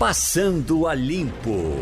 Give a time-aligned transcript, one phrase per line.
[0.00, 1.74] Passando a Limpo.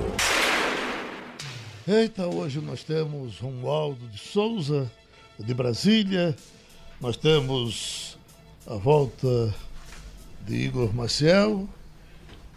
[1.86, 4.90] Eita, hoje nós temos Romualdo de Souza,
[5.38, 6.34] de Brasília.
[7.00, 8.18] Nós temos
[8.66, 9.54] a volta
[10.44, 11.68] de Igor Maciel.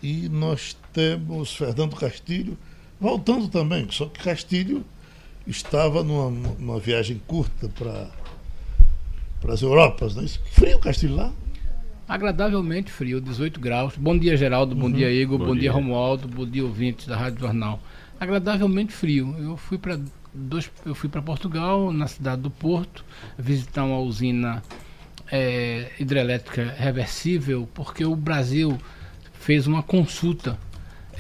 [0.02, 2.58] E nós temos Fernando Castilho
[3.00, 4.84] voltando também, só que Castilho
[5.46, 10.42] estava numa, numa viagem curta para as Europas, é isso?
[10.54, 11.32] Frio Castilho lá?
[12.12, 13.96] Agradavelmente frio, 18 graus.
[13.96, 14.76] Bom dia, Geraldo.
[14.76, 14.92] Bom uhum.
[14.92, 15.38] dia, Igor.
[15.38, 15.62] Bom, bom dia.
[15.62, 16.28] dia, Romualdo.
[16.28, 17.80] Bom dia, ouvintes da Rádio Jornal.
[18.20, 19.34] Agradavelmente frio.
[19.40, 19.98] Eu fui para
[20.34, 23.06] dois, eu fui para Portugal, na cidade do Porto,
[23.40, 24.62] visitar uma usina
[25.32, 28.78] é, hidrelétrica reversível, porque o Brasil
[29.32, 30.60] fez uma consulta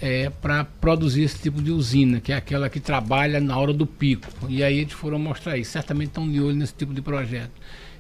[0.02, 3.88] é, para produzir esse tipo de usina, que é aquela que trabalha na hora do
[3.88, 4.28] pico.
[4.50, 5.72] E aí eles foram mostrar isso.
[5.72, 7.53] Certamente estão de olho nesse tipo de projeto.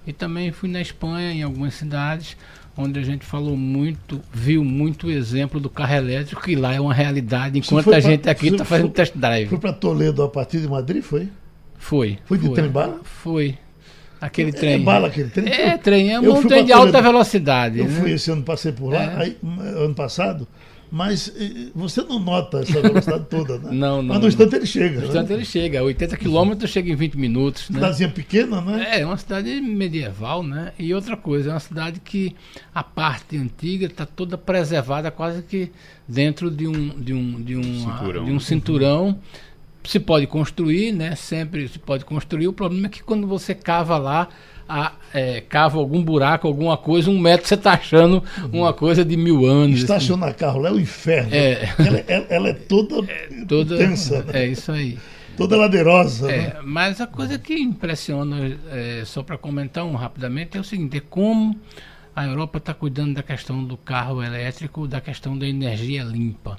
[0.05, 2.35] E também fui na Espanha, em algumas cidades,
[2.77, 6.79] onde a gente falou muito, viu muito o exemplo do carro elétrico, que lá é
[6.79, 9.49] uma realidade, enquanto a gente aqui está fazendo foi, test drive.
[9.49, 11.29] Foi para Toledo a partir de Madrid, foi?
[11.77, 12.19] Foi.
[12.25, 13.01] Foi de trem bala?
[13.03, 13.57] Foi.
[14.21, 14.73] Aquele é, trem.
[14.73, 15.51] É bala aquele trem?
[15.51, 17.79] É, trem, é um trem de alta velocidade.
[17.79, 17.99] Eu né?
[17.99, 19.15] fui esse ano, passei por lá, é.
[19.17, 20.47] aí, ano passado,
[20.91, 21.33] mas
[21.73, 23.69] você não nota essa velocidade toda, né?
[23.71, 24.15] Não, não.
[24.15, 24.99] Mas no instante ele chega.
[24.99, 25.35] No instante né?
[25.35, 25.81] ele chega.
[25.81, 27.69] 80 quilômetros chega em 20 minutos.
[27.69, 27.75] Né?
[27.75, 28.87] Cidadezinha pequena, né?
[28.91, 30.73] É, é uma cidade medieval, né?
[30.77, 32.35] E outra coisa, é uma cidade que
[32.75, 35.71] a parte antiga está toda preservada quase que
[36.05, 38.25] dentro de um, de um, de um, cinturão.
[38.25, 39.19] De um cinturão.
[39.83, 41.15] Se pode construir, né?
[41.15, 42.47] Sempre se pode construir.
[42.47, 44.27] O problema é que quando você cava lá,
[44.67, 49.17] a, é, cava algum buraco, alguma coisa, um metro você está achando uma coisa de
[49.17, 49.79] mil anos.
[49.79, 50.37] Estacionar assim.
[50.37, 51.29] carro lá é o inferno.
[51.33, 51.69] É.
[51.77, 54.23] Ela, ela, ela é toda, é, toda tensa.
[54.23, 54.43] Né?
[54.43, 54.97] É isso aí.
[55.35, 56.31] Toda ladeirosa.
[56.31, 56.55] É, né?
[56.63, 61.01] Mas a coisa que impressiona, é, só para comentar um rapidamente, é o seguinte: é
[61.01, 61.59] como
[62.15, 66.57] a Europa está cuidando da questão do carro elétrico, da questão da energia limpa.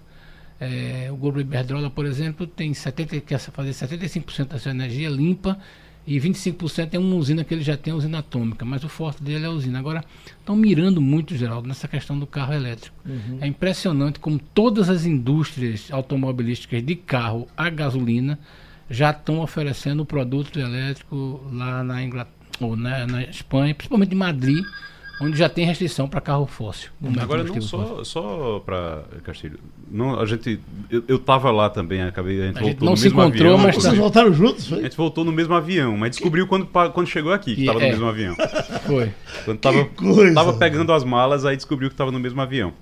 [0.65, 5.59] É, o grupo Iberdrola, por exemplo, tem 70, quer fazer 75% da sua energia limpa
[6.07, 9.21] e 25% é uma usina que ele já tem, a usina atômica, mas o forte
[9.21, 9.81] dele é a usina.
[9.81, 10.05] Agora,
[10.39, 12.97] estão mirando muito, Geraldo, nessa questão do carro elétrico.
[13.05, 13.39] Uhum.
[13.41, 18.39] É impressionante como todas as indústrias automobilísticas de carro a gasolina
[18.89, 24.19] já estão oferecendo o produto elétrico lá na Inglaterra, ou na, na Espanha, principalmente em
[24.19, 24.65] Madrid,
[25.23, 26.91] onde já tem restrição para carro fóssil.
[27.21, 29.59] Agora não só, só para Castilho.
[29.91, 30.61] Não, a gente
[30.91, 33.59] eu, estava lá também, acabei a gente, a gente não se encontrou, avião.
[33.59, 34.81] mas vocês voltaram juntos, foi?
[34.81, 37.85] A gente voltou no mesmo avião, mas descobriu quando quando chegou aqui que estava é.
[37.85, 38.35] no mesmo avião.
[38.87, 39.13] Foi.
[39.45, 40.35] Quando tava, coisa.
[40.35, 42.73] tava pegando as malas, aí descobriu que estava no mesmo avião.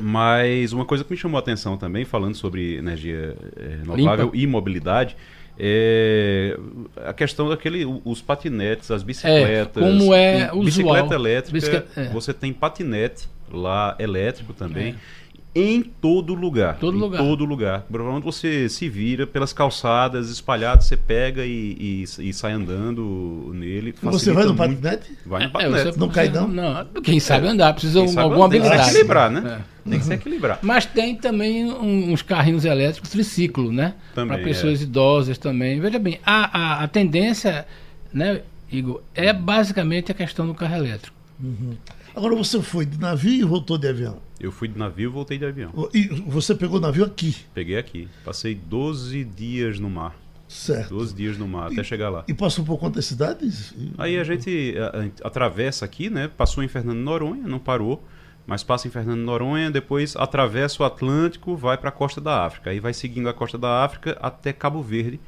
[0.00, 4.36] Mas uma coisa que me chamou a atenção também, falando sobre energia eh, renovável Limpa.
[4.36, 5.16] e mobilidade,
[5.58, 6.56] é,
[7.04, 9.82] a questão daquele os patinetes, as bicicletas.
[9.82, 10.64] É, como é usual.
[10.64, 12.08] Bicicleta elétrica, é.
[12.10, 14.90] você tem patinete lá elétrico também.
[14.90, 15.17] É
[15.58, 16.78] em todo lugar.
[16.78, 17.18] Todo em lugar.
[17.18, 17.82] todo lugar.
[17.90, 23.94] Provavelmente você se vira pelas calçadas espalhadas, você pega e, e, e sai andando nele.
[24.02, 24.80] Você vai no muito.
[24.80, 25.18] patinete?
[25.26, 25.88] Vai no é, patinete.
[25.88, 26.48] É, não cai não?
[26.48, 27.50] Não, quem sabe é.
[27.50, 28.76] andar, precisa de alguma habilidade.
[28.76, 29.58] Tem que se equilibrar, né?
[29.86, 29.90] É.
[29.90, 30.58] Tem que se equilibrar.
[30.62, 33.94] Mas tem também uns carrinhos elétricos triciclo, né?
[34.14, 35.80] Para pessoas idosas também.
[35.80, 37.66] Veja bem, a, a, a tendência,
[38.12, 41.16] né, Igor, é basicamente a questão do carro elétrico.
[41.42, 41.76] Uhum.
[42.18, 44.18] Agora você foi de navio e voltou de avião?
[44.40, 45.70] Eu fui de navio e voltei de avião.
[45.94, 47.36] E você pegou o navio aqui?
[47.54, 48.08] Peguei aqui.
[48.24, 50.16] Passei 12 dias no mar.
[50.48, 50.96] Certo.
[50.96, 52.24] 12 dias no mar, e, até chegar lá.
[52.26, 53.72] E passou por quantas cidades?
[53.96, 56.26] Aí a gente, a, a gente atravessa aqui, né?
[56.26, 58.02] Passou em Fernando Noronha, não parou
[58.44, 62.70] mas passa em Fernando Noronha, depois atravessa o Atlântico, vai para a costa da África.
[62.70, 65.20] Aí vai seguindo a costa da África até Cabo Verde,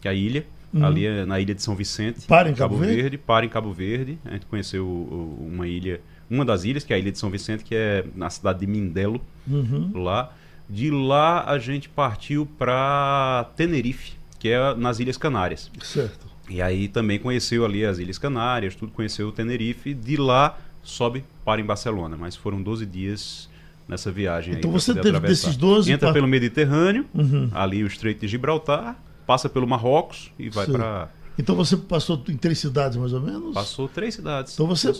[0.00, 0.84] que é a ilha, uhum.
[0.84, 2.26] ali é na ilha de São Vicente.
[2.26, 3.00] Para em Cabo, Cabo Verde?
[3.00, 3.18] Verde?
[3.18, 4.18] Para em Cabo Verde.
[4.24, 6.00] A gente conheceu uma ilha
[6.30, 8.66] uma das ilhas, que é a ilha de São Vicente, que é na cidade de
[8.66, 9.90] Mindelo, uhum.
[9.94, 10.32] lá.
[10.68, 15.70] De lá a gente partiu para Tenerife, que é nas Ilhas Canárias.
[15.82, 16.26] Certo.
[16.48, 19.94] E aí também conheceu ali as Ilhas Canárias, tudo conheceu o Tenerife.
[19.94, 23.48] De lá sobe para em Barcelona, mas foram 12 dias
[23.88, 24.54] nessa viagem.
[24.54, 25.48] Então você teve atravessar.
[25.48, 27.50] desses 12 Entra pelo Mediterrâneo, uhum.
[27.52, 31.08] ali o Estreito de Gibraltar, passa pelo Marrocos e vai para
[31.38, 33.54] então você passou em três cidades mais ou menos?
[33.54, 34.54] Passou três cidades.
[34.54, 34.92] Então você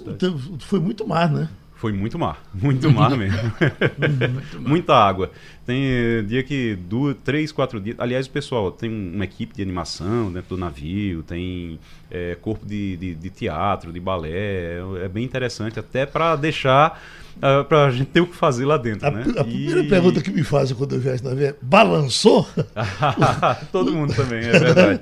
[0.60, 1.48] foi muito mar, né?
[1.76, 3.38] Foi muito mar, muito mar mesmo.
[3.38, 4.68] muito mar.
[4.68, 5.30] Muita água.
[5.66, 7.96] Tem eh, dia que duas, três, quatro dias.
[7.98, 11.78] Aliás, o pessoal tem uma equipe de animação dentro do navio, tem
[12.10, 14.78] é, corpo de, de, de, teatro, de balé.
[15.02, 17.02] É bem interessante, até para deixar
[17.36, 19.06] uh, para a gente ter o que fazer lá dentro.
[19.06, 19.24] A, né?
[19.38, 19.88] a primeira e...
[19.88, 22.46] pergunta que me fazem quando eu viajo na navio é: balançou?
[23.72, 25.00] Todo mundo também, é verdade.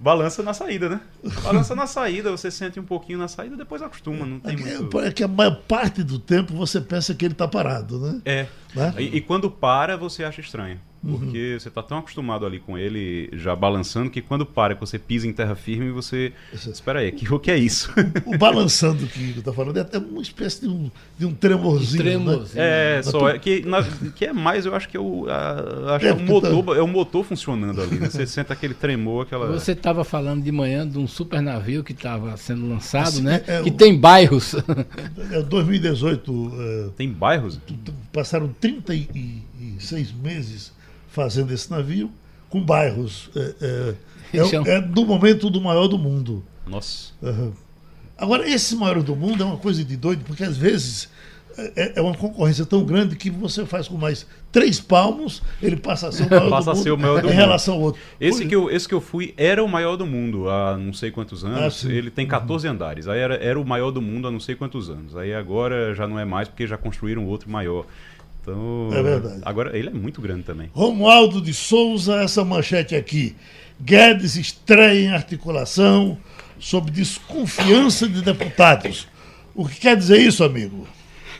[0.00, 1.00] Balança na saída, né?
[1.42, 5.00] Balança na saída, você sente um pouquinho na saída, depois acostuma, não tem é, muito.
[5.00, 8.20] É que a maior parte do tempo você pensa que ele está parado, né?
[8.24, 8.46] É.
[8.74, 8.94] Né?
[8.98, 10.80] E, e quando para, você acha estranho.
[11.04, 11.58] Porque uhum.
[11.58, 15.26] você está tão acostumado ali com ele já balançando que quando para, que você pisa
[15.26, 16.32] em terra firme, você.
[16.52, 17.92] Espera aí, que, o que é isso?
[18.24, 22.02] O, o balançando que está falando é até uma espécie de um, de um tremorzinho.
[22.02, 22.62] Um tremorzinho.
[22.62, 22.98] Né?
[22.98, 23.82] É, só é, que, na,
[24.14, 26.76] que é mais, eu acho que é o, a, acho é, é o motor, tá...
[26.76, 27.98] é o motor funcionando ali.
[27.98, 28.08] Né?
[28.08, 29.48] Você sente aquele tremor, aquela.
[29.48, 33.42] Você estava falando de manhã de um super navio que estava sendo lançado, assim, né?
[33.48, 33.72] É, que o...
[33.72, 34.54] tem bairros.
[35.32, 36.52] É 2018.
[36.54, 37.58] É, tem bairros?
[38.12, 40.72] Passaram 36 meses
[41.12, 42.10] fazendo esse navio
[42.50, 43.30] com bairros.
[43.36, 46.44] É, é, é, é do momento do maior do mundo.
[46.66, 47.12] Nossa.
[47.22, 47.52] Uhum.
[48.16, 51.08] Agora, esse maior do mundo é uma coisa de doido, porque às vezes
[51.56, 56.08] é, é, uma concorrência tão grande que você faz com mais três palmos, ele passa
[56.08, 57.40] a ser o maior passa do mundo a ser o maior do em mundo.
[57.40, 58.00] relação ao outro.
[58.20, 61.10] Esse que, eu, esse que eu fui era o maior do mundo há não sei
[61.10, 61.84] quantos anos.
[61.84, 62.74] Ah, ele tem 14 uhum.
[62.74, 63.08] andares.
[63.08, 65.16] Aí era, era o maior do mundo há não sei quantos anos.
[65.16, 67.86] Aí agora já não é mais porque já construíram outro maior.
[68.42, 69.40] Então, é verdade.
[69.44, 70.68] Agora, ele é muito grande também.
[70.74, 73.36] Romualdo de Souza, essa manchete aqui.
[73.80, 76.18] Guedes estreia em articulação
[76.58, 79.08] sob desconfiança de deputados.
[79.54, 80.86] O que quer dizer isso, amigo?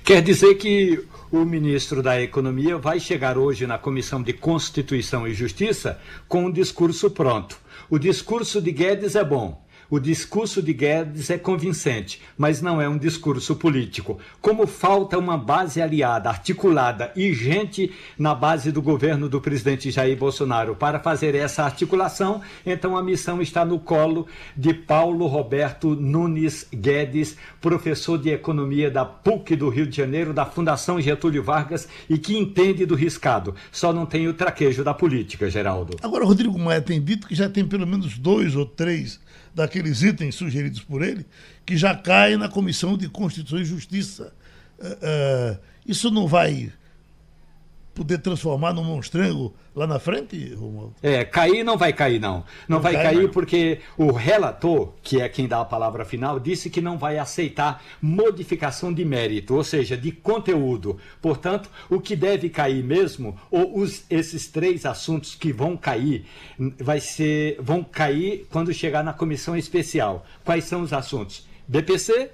[0.04, 5.32] Quer dizer que o ministro da Economia vai chegar hoje na Comissão de Constituição e
[5.32, 5.98] Justiça
[6.28, 7.58] com um discurso pronto.
[7.88, 9.62] O discurso de Guedes é bom.
[9.92, 14.18] O discurso de Guedes é convincente, mas não é um discurso político.
[14.40, 20.16] Como falta uma base aliada, articulada e gente na base do governo do presidente Jair
[20.16, 26.66] Bolsonaro para fazer essa articulação, então a missão está no colo de Paulo Roberto Nunes
[26.72, 32.16] Guedes, professor de economia da PUC do Rio de Janeiro, da Fundação Getúlio Vargas e
[32.16, 33.54] que entende do riscado.
[33.70, 35.98] Só não tem o traquejo da política, Geraldo.
[36.02, 39.20] Agora, Rodrigo Maia tem dito que já tem pelo menos dois ou três
[39.54, 41.26] daqueles itens sugeridos por ele,
[41.64, 44.32] que já caem na Comissão de Constituição e Justiça.
[44.78, 46.72] Uh, uh, isso não vai
[47.94, 50.94] poder transformar num monstrengo lá na frente, Romualdo?
[51.02, 52.38] É, cair não vai cair, não.
[52.68, 53.30] Não, não vai cai, cair não.
[53.30, 57.82] porque o relator, que é quem dá a palavra final, disse que não vai aceitar
[58.00, 60.98] modificação de mérito, ou seja, de conteúdo.
[61.20, 66.24] Portanto, o que deve cair mesmo, ou os, esses três assuntos que vão cair,
[66.78, 70.24] vai ser, vão cair quando chegar na comissão especial.
[70.44, 71.46] Quais são os assuntos?
[71.68, 72.30] BPC,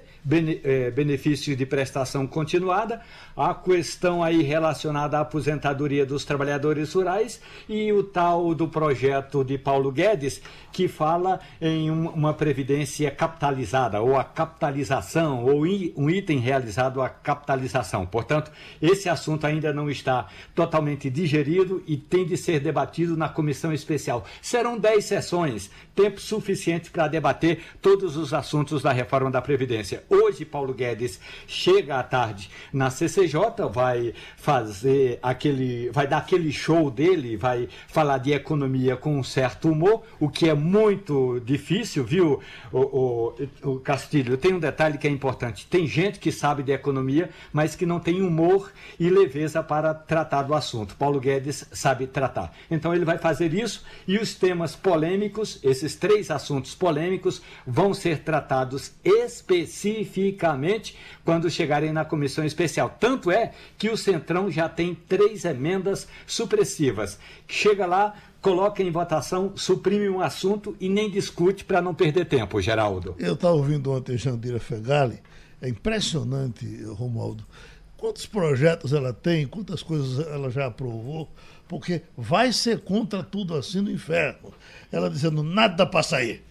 [0.63, 3.01] é, benefícios de prestação continuada,
[3.39, 7.39] a questão aí relacionada à aposentadoria dos trabalhadores rurais
[7.69, 10.41] e o tal do projeto de Paulo Guedes,
[10.73, 15.61] que fala em uma previdência capitalizada, ou a capitalização, ou
[15.95, 18.05] um item realizado a capitalização.
[18.05, 18.51] Portanto,
[18.81, 24.25] esse assunto ainda não está totalmente digerido e tem de ser debatido na comissão especial.
[24.41, 30.03] Serão dez sessões, tempo suficiente para debater todos os assuntos da reforma da Previdência.
[30.09, 33.28] Hoje, Paulo Guedes chega à tarde na CCJ,
[33.71, 39.69] vai fazer aquele, vai dar aquele show dele, vai falar de economia com um certo
[39.69, 42.39] humor, o que é muito difícil, viu,
[42.71, 44.37] o, o, o Castilho?
[44.37, 47.99] Tem um detalhe que é importante: tem gente que sabe de economia, mas que não
[47.99, 50.95] tem humor e leveza para tratar do assunto.
[50.95, 52.53] Paulo Guedes sabe tratar.
[52.69, 58.19] Então ele vai fazer isso e os temas polêmicos, esses três assuntos polêmicos, vão ser
[58.19, 62.95] tratados especificamente quando chegarem na comissão especial.
[62.99, 67.17] Tanto é que o Centrão já tem três emendas supressivas.
[67.47, 72.61] Chega lá, coloca em votação, suprime um assunto e nem discute para não perder tempo,
[72.61, 73.15] Geraldo.
[73.17, 75.19] Eu estava ouvindo ontem Jandira Fegali,
[75.61, 77.43] é impressionante, Romualdo,
[77.97, 81.27] quantos projetos ela tem, quantas coisas ela já aprovou,
[81.67, 84.53] porque vai ser contra tudo assim no inferno.
[84.91, 86.43] Ela dizendo, nada para sair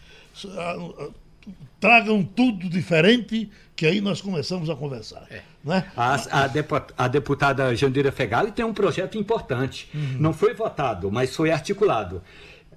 [1.81, 5.25] tragam tudo diferente, que aí nós começamos a conversar.
[5.30, 5.40] É.
[5.62, 5.88] Né?
[5.97, 9.88] A, a, a, deputada Jandira Fegali tem um projeto importante.
[9.94, 10.16] Uhum.
[10.18, 12.20] Não foi votado, mas foi articulado.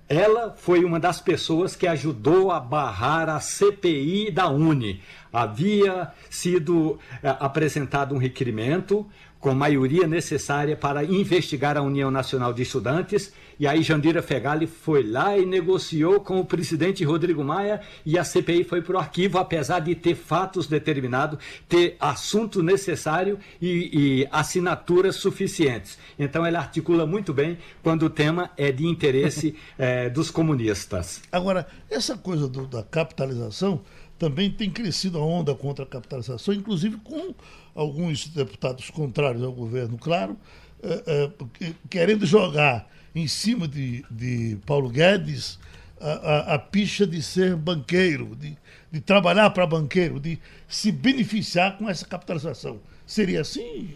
[0.08, 5.02] Ela foi uma das pessoas que ajudou a barrar a CPI da Uni.
[5.34, 9.10] Havia sido é, apresentado um requerimento
[9.42, 15.04] com maioria necessária para investigar a União Nacional de Estudantes e aí Jandira Fegali foi
[15.04, 19.38] lá e negociou com o presidente Rodrigo Maia e a CPI foi para o arquivo,
[19.38, 21.38] apesar de ter fatos determinados,
[21.70, 26.00] ter assunto necessário e, e assinaturas suficientes.
[26.18, 31.22] Então ela articula muito bem quando o tema é de interesse é, dos comunistas.
[31.32, 33.82] Agora, essa coisa do, da capitalização
[34.18, 37.34] também tem crescido a onda contra a capitalização, inclusive com
[37.76, 40.38] alguns deputados contrários ao governo, claro,
[40.84, 45.60] é, é, querendo jogar em cima de, de Paulo Guedes
[46.00, 48.58] a, a, a picha de ser banqueiro, de,
[48.92, 52.80] de trabalhar para banqueiro, de se beneficiar com essa capitalização.
[53.06, 53.96] Seria assim?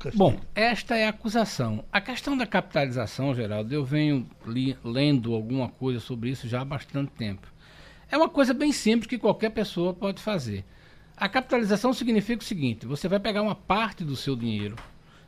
[0.00, 0.18] Castilho?
[0.18, 1.84] Bom, esta é a acusação.
[1.92, 6.64] A questão da capitalização, Geraldo, eu venho li, lendo alguma coisa sobre isso já há
[6.64, 7.46] bastante tempo.
[8.10, 10.64] É uma coisa bem simples que qualquer pessoa pode fazer.
[11.20, 14.74] A capitalização significa o seguinte: você vai pegar uma parte do seu dinheiro,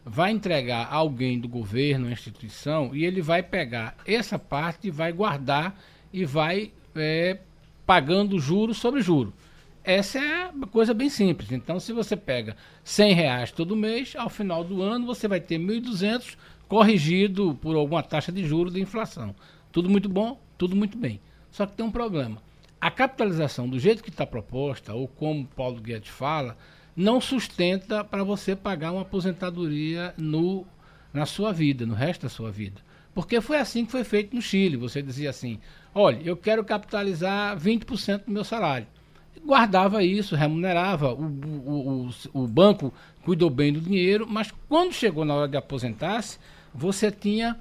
[0.03, 5.13] vai entregar a alguém do governo, instituição, e ele vai pegar essa parte e vai
[5.13, 5.79] guardar
[6.11, 7.41] e vai é,
[7.85, 9.35] pagando juros sobre juros.
[9.85, 11.53] Essa é uma coisa bem simples.
[11.53, 15.59] Então, se você pega 100 reais todo mês, ao final do ano você vai ter
[15.59, 19.35] 1.200 corrigido por alguma taxa de juros de inflação.
[19.71, 21.21] Tudo muito bom, tudo muito bem.
[21.51, 22.39] Só que tem um problema.
[22.83, 26.57] A capitalização, do jeito que está proposta, ou como Paulo Guedes fala,
[26.97, 30.67] não sustenta para você pagar uma aposentadoria no,
[31.15, 32.81] na sua vida, no resto da sua vida.
[33.15, 34.77] Porque foi assim que foi feito no Chile.
[34.77, 35.61] Você dizia assim:
[35.95, 38.89] olha, eu quero capitalizar 20% do meu salário
[39.45, 42.93] guardava isso, remunerava, o, o, o, o, banco
[43.25, 46.39] cuidou bem do dinheiro, mas quando chegou na hora de aposentar-se,
[46.73, 47.59] você tinha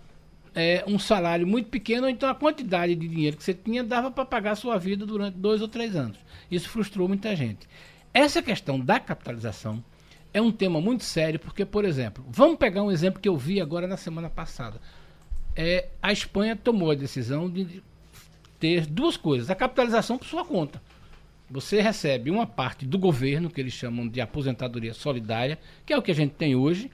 [0.54, 4.26] é, um salário muito pequeno, então a quantidade de dinheiro que você tinha dava para
[4.26, 6.18] pagar a sua vida durante dois ou três anos.
[6.50, 7.68] Isso frustrou muita gente.
[8.14, 9.84] Essa questão da capitalização
[10.34, 13.62] é um tema muito sério, porque, por exemplo, vamos pegar um exemplo que eu vi
[13.62, 14.80] agora na semana passada.
[15.56, 17.84] É, a Espanha tomou a decisão de
[18.60, 20.82] ter duas coisas: a capitalização por sua conta
[21.52, 26.02] você recebe uma parte do governo, que eles chamam de aposentadoria solidária, que é o
[26.02, 26.90] que a gente tem hoje,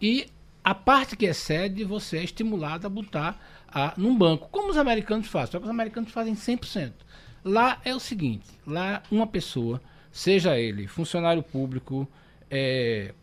[0.00, 0.26] e
[0.62, 5.28] a parte que excede, você é estimulado a botar a, num banco, como os americanos
[5.28, 6.92] fazem, só que os americanos fazem 100%.
[7.44, 12.06] Lá é o seguinte, lá uma pessoa, seja ele funcionário público,
[12.50, 13.14] é,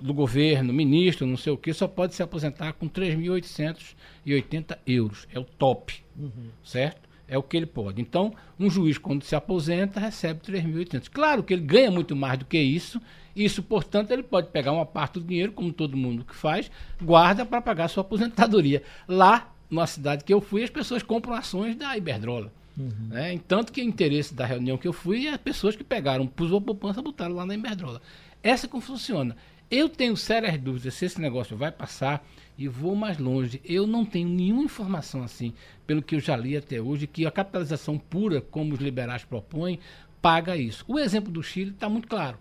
[0.00, 5.28] do governo, ministro, não sei o que, só pode se aposentar com 3.880 euros.
[5.32, 6.48] É o top, uhum.
[6.64, 7.08] certo?
[7.28, 8.00] É o que ele pode.
[8.00, 11.08] Então, um juiz, quando se aposenta, recebe 3.800.
[11.12, 13.00] Claro que ele ganha muito mais do que isso.
[13.34, 16.70] Isso, portanto, ele pode pegar uma parte do dinheiro, como todo mundo que faz,
[17.00, 18.82] guarda para pagar sua aposentadoria.
[19.06, 22.52] Lá, na cidade que eu fui, as pessoas compram ações da Iberdrola.
[22.76, 23.08] Uhum.
[23.08, 23.38] Né?
[23.46, 26.58] Tanto que o interesse da reunião que eu fui é as pessoas que pegaram, pusou
[26.58, 28.00] a poupança, botaram lá na Iberdrola.
[28.42, 29.36] Essa como funciona.
[29.70, 32.26] Eu tenho sérias dúvidas se esse negócio vai passar
[32.58, 33.60] e vou mais longe.
[33.64, 35.54] Eu não tenho nenhuma informação assim,
[35.86, 39.78] pelo que eu já li até hoje, que a capitalização pura, como os liberais propõem,
[40.20, 40.84] paga isso.
[40.88, 42.36] O exemplo do Chile está muito claro,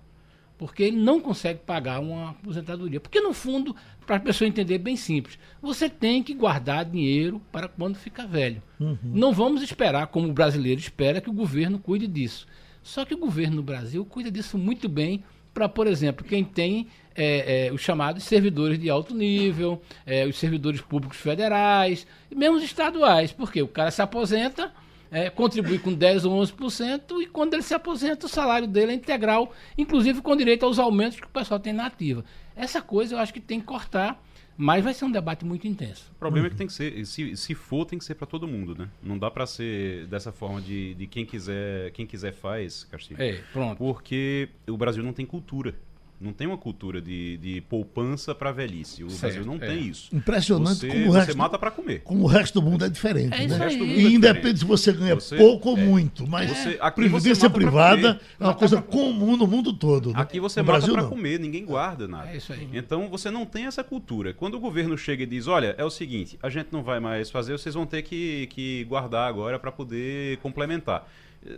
[0.59, 2.99] porque ele não consegue pagar uma aposentadoria.
[2.99, 3.73] Porque, no fundo,
[4.05, 8.61] para a pessoa entender bem simples, você tem que guardar dinheiro para quando ficar velho.
[8.77, 8.97] Uhum.
[9.01, 12.45] Não vamos esperar, como o brasileiro espera, que o governo cuide disso.
[12.83, 15.23] Só que o governo no Brasil cuida disso muito bem
[15.53, 20.37] para, por exemplo, quem tem é, é, os chamados servidores de alto nível, é, os
[20.37, 24.73] servidores públicos federais, e mesmo os estaduais, porque o cara se aposenta,
[25.11, 28.95] é, contribui com 10 ou 11%, e quando ele se aposenta, o salário dele é
[28.95, 32.23] integral, inclusive com direito aos aumentos que o pessoal tem na ativa.
[32.55, 34.21] Essa coisa eu acho que tem que cortar.
[34.61, 36.11] Mas vai ser um debate muito intenso.
[36.11, 36.47] O problema uhum.
[36.47, 38.89] é que tem que ser, se, se for, tem que ser para todo mundo, né?
[39.01, 43.23] Não dá para ser dessa forma de, de quem quiser, quem quiser faz, Castilho.
[43.23, 43.77] É, pronto.
[43.77, 45.75] Porque o Brasil não tem cultura
[46.19, 49.03] não tem uma cultura de, de poupança para velhice.
[49.03, 49.67] O certo, Brasil não é.
[49.67, 50.13] tem isso.
[50.13, 52.01] Impressionante você, como o você resto, mata para comer.
[52.01, 53.33] Como o resto do mundo é diferente.
[53.33, 53.73] É né?
[53.73, 55.81] e é independe se você ganha você, pouco ou é.
[55.81, 60.11] muito, mas você, previdência privada é uma coisa comum no mundo todo.
[60.11, 60.19] Né?
[60.19, 62.29] Aqui você no mata para comer, ninguém guarda nada.
[62.29, 62.67] É isso aí.
[62.73, 64.33] Então você não tem essa cultura.
[64.33, 67.31] Quando o governo chega e diz, olha, é o seguinte, a gente não vai mais
[67.31, 71.07] fazer, vocês vão ter que, que guardar agora para poder complementar.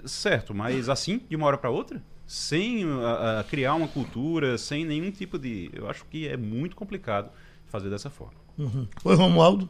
[0.05, 2.01] Certo, mas assim, de uma hora para outra?
[2.31, 5.69] Sem uh, criar uma cultura, sem nenhum tipo de.
[5.73, 7.29] Eu acho que é muito complicado
[7.67, 8.39] fazer dessa forma.
[8.57, 8.87] Uhum.
[9.03, 9.67] Oi, Romualdo.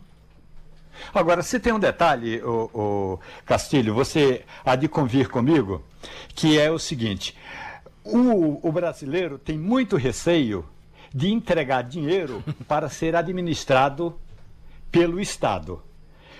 [1.11, 5.83] Agora, se tem um detalhe, o, o, Castilho, você há de convir comigo,
[6.35, 7.35] que é o seguinte:
[8.03, 10.63] o, o brasileiro tem muito receio
[11.11, 14.19] de entregar dinheiro para ser administrado
[14.91, 15.81] pelo Estado.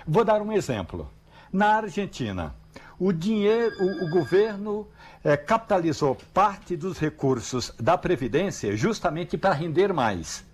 [0.06, 1.10] Vou dar um exemplo.
[1.52, 2.54] Na Argentina,
[3.02, 4.88] o dinheiro, o, o governo
[5.24, 10.46] é, capitalizou parte dos recursos da Previdência justamente para render mais.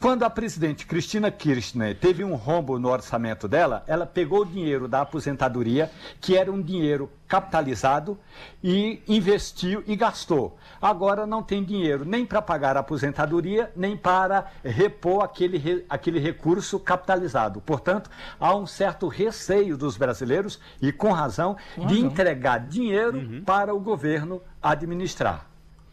[0.00, 4.86] Quando a presidente Cristina Kirchner teve um rombo no orçamento dela, ela pegou o dinheiro
[4.86, 8.18] da aposentadoria, que era um dinheiro capitalizado,
[8.62, 10.58] e investiu e gastou.
[10.80, 16.78] Agora não tem dinheiro nem para pagar a aposentadoria, nem para repor aquele, aquele recurso
[16.78, 17.60] capitalizado.
[17.62, 22.10] Portanto, há um certo receio dos brasileiros, e com razão, com de razão.
[22.10, 23.42] entregar dinheiro uhum.
[23.42, 25.46] para o governo administrar.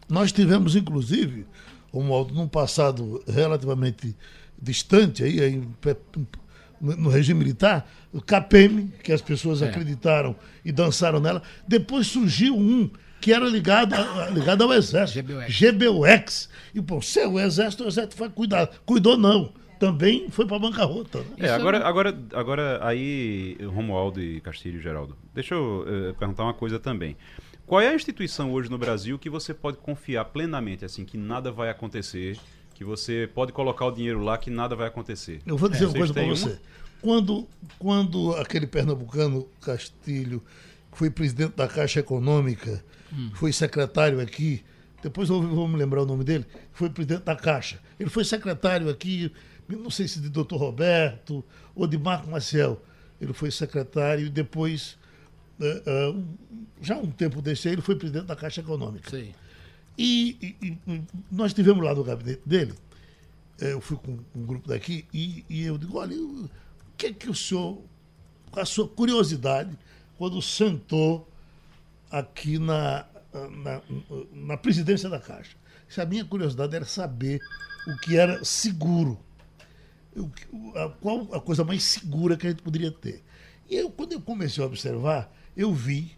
[0.08, 1.46] Nós tivemos, inclusive,
[1.92, 4.16] Romualdo, num passado relativamente
[4.60, 5.62] distante, aí, aí
[6.80, 9.68] no regime militar, o CAPEM, que as pessoas é.
[9.68, 10.34] acreditaram
[10.64, 11.42] e dançaram nela.
[11.66, 15.22] Depois surgiu um que era ligado, a, ligado ao Exército.
[15.22, 15.60] GBUX.
[15.60, 16.48] GBUX.
[16.74, 18.68] E, pô, se é o Exército, o Exército vai cuidar.
[18.84, 19.52] Cuidou, não.
[19.78, 21.18] Também foi para bancarrota.
[21.18, 21.46] Né?
[21.46, 26.54] É, agora, agora, agora, aí, Romualdo e Castilho e Geraldo, deixa eu uh, perguntar uma
[26.54, 27.16] coisa também.
[27.66, 31.50] Qual é a instituição hoje no Brasil que você pode confiar plenamente, assim, que nada
[31.50, 32.38] vai acontecer,
[32.74, 35.40] que você pode colocar o dinheiro lá que nada vai acontecer?
[35.46, 36.58] Eu vou dizer é, uma coisa para você.
[37.00, 40.42] Quando, quando aquele pernambucano Castilho,
[40.90, 43.30] que foi presidente da Caixa Econômica, hum.
[43.34, 44.62] foi secretário aqui,
[45.02, 47.80] depois eu vou me lembrar o nome dele, foi presidente da Caixa.
[47.98, 49.32] Ele foi secretário aqui,
[49.68, 52.80] não sei se de doutor Roberto ou de Marco Maciel.
[53.20, 54.96] Ele foi secretário e depois
[55.60, 56.24] uh,
[56.80, 59.10] já um tempo desse aí, ele foi presidente da Caixa Econômica.
[59.10, 59.32] Sim.
[59.96, 62.74] E, e, e nós tivemos lá no gabinete dele,
[63.58, 66.48] eu fui com um grupo daqui, e, e eu digo, olha, o
[66.96, 67.78] que é que o senhor,
[68.50, 69.76] com a sua curiosidade,
[70.16, 71.28] quando sentou
[72.10, 73.82] aqui na, na,
[74.32, 75.56] na presidência da Caixa?
[75.88, 77.40] Se a minha curiosidade era saber
[77.86, 79.18] o que era seguro.
[80.74, 83.22] a, qual a coisa mais segura que a gente poderia ter.
[83.68, 86.16] E eu, quando eu comecei a observar, eu vi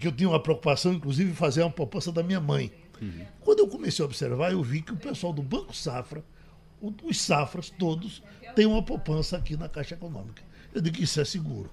[0.00, 2.72] que eu tinha uma preocupação, inclusive, em fazer uma poupança da minha mãe.
[3.00, 3.26] Uhum.
[3.40, 6.24] Quando eu comecei a observar, eu vi que o pessoal do Banco Safra,
[6.80, 8.22] os Safras todos,
[8.54, 10.42] têm uma poupança aqui na Caixa Econômica.
[10.74, 11.70] Eu digo que isso é seguro.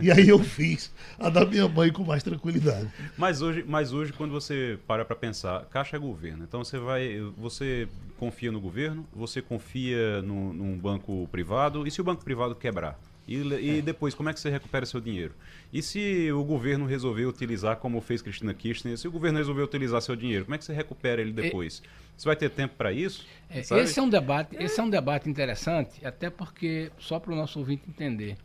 [0.00, 2.88] E aí eu fiz a da minha mãe com mais tranquilidade.
[3.18, 6.44] Mas hoje, mas hoje quando você para para pensar, Caixa é governo.
[6.44, 12.00] Então você vai, você confia no governo, você confia no, num banco privado, e se
[12.00, 12.96] o banco privado quebrar?
[13.26, 15.34] E, e, depois, como é que você recupera seu dinheiro?
[15.72, 20.02] E se o governo resolver utilizar, como fez Cristina Kirchner, se o governo resolver utilizar
[20.02, 21.82] seu dinheiro, como é que você recupera ele depois?
[22.16, 23.26] Você vai ter tempo para isso?
[23.48, 27.36] É, esse é um debate, esse é um debate interessante, até porque só para o
[27.36, 28.36] nosso ouvinte entender.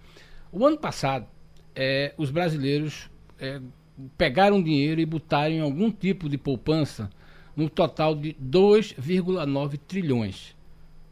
[0.51, 1.27] O ano passado,
[1.75, 3.59] é, os brasileiros é,
[4.17, 7.09] pegaram dinheiro e botaram em algum tipo de poupança
[7.55, 10.55] no total de 2,9 trilhões.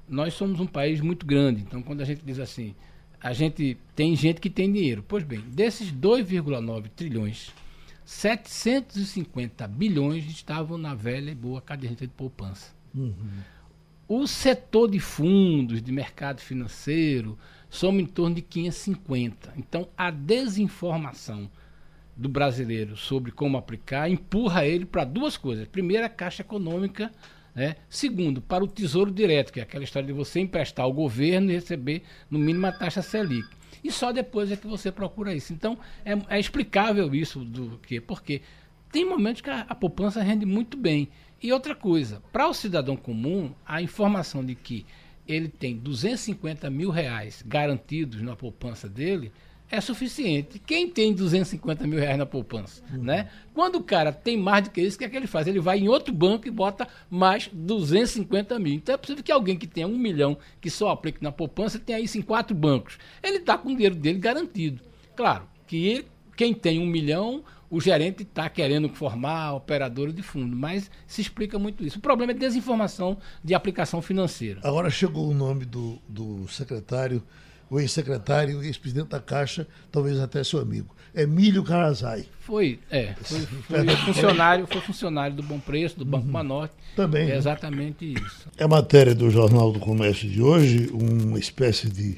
[0.07, 2.74] Nós somos um país muito grande, então quando a gente diz assim,
[3.21, 5.03] a gente tem gente que tem dinheiro.
[5.07, 7.53] Pois bem, desses 2,9 trilhões,
[8.05, 12.72] 750 bilhões estavam na velha e boa caderneta de poupança.
[12.96, 13.13] Uhum.
[14.07, 17.37] O setor de fundos, de mercado financeiro,
[17.70, 19.53] soma em torno de 550.
[19.57, 21.50] Então, a desinformação
[22.15, 25.68] do brasileiro sobre como aplicar empurra ele para duas coisas.
[25.68, 27.11] Primeiro, a caixa econômica
[27.57, 27.75] né?
[27.89, 31.55] Segundo, para o Tesouro Direto, que é aquela história de você emprestar ao governo e
[31.55, 33.48] receber no mínimo a taxa Selic.
[33.83, 35.53] E só depois é que você procura isso.
[35.53, 38.43] Então, é, é explicável isso do que, porque
[38.91, 41.09] tem momentos que a, a poupança rende muito bem.
[41.41, 44.85] E outra coisa, para o cidadão comum, a informação de que
[45.27, 49.31] ele tem 250 mil reais garantidos na poupança dele
[49.70, 50.60] é suficiente.
[50.60, 53.03] Quem tem 250 mil reais na poupança, uhum.
[53.03, 53.30] né?
[53.53, 55.48] Quando o cara tem mais do que isso, o que é que ele faz?
[55.48, 58.74] Ele vai em outro banco e bota mais 250 mil.
[58.74, 62.00] Então é possível que alguém que tenha um milhão que só aplique na poupança tenha
[62.00, 62.98] isso em quatro bancos.
[63.22, 64.82] Ele está com o dinheiro dele garantido.
[65.16, 70.56] Claro que ele, quem tem um milhão, o gerente está querendo formar operadora de fundo,
[70.56, 71.98] mas se explica muito isso.
[71.98, 74.62] O problema é desinformação de aplicação financeira.
[74.64, 77.22] Agora chegou o nome do, do secretário
[77.70, 80.96] o ex-secretário, ex-presidente da Caixa, talvez até seu amigo.
[81.14, 82.25] Emílio Carazai.
[82.40, 83.14] Foi, é.
[83.22, 86.32] Foi, foi funcionário, foi funcionário do Bom Preço, do Banco uhum.
[86.32, 86.75] Manorte.
[86.96, 87.24] Também.
[87.24, 87.38] É né?
[87.38, 88.48] exatamente isso.
[88.58, 92.18] É matéria do Jornal do Comércio de hoje, uma espécie de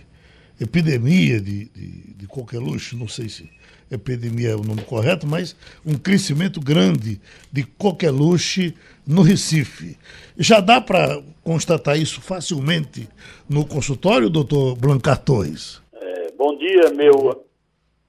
[0.59, 3.49] epidemia de, de, de coqueluche, não sei se
[3.91, 7.19] epidemia é o nome correto, mas um crescimento grande
[7.51, 8.75] de coqueluche
[9.05, 9.97] no Recife.
[10.37, 13.07] Já dá para constatar isso facilmente
[13.49, 15.81] no consultório, doutor Blancar Torres?
[15.93, 17.45] É, bom dia, meu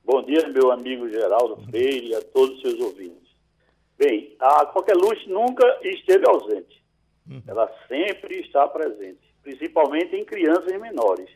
[0.04, 3.30] bom dia, meu amigo Geraldo Freire e a todos os seus ouvintes.
[3.98, 6.80] Bem, a coqueluche nunca esteve ausente.
[7.46, 11.28] Ela sempre está presente, principalmente em crianças menores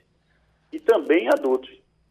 [0.73, 1.71] e também adultos.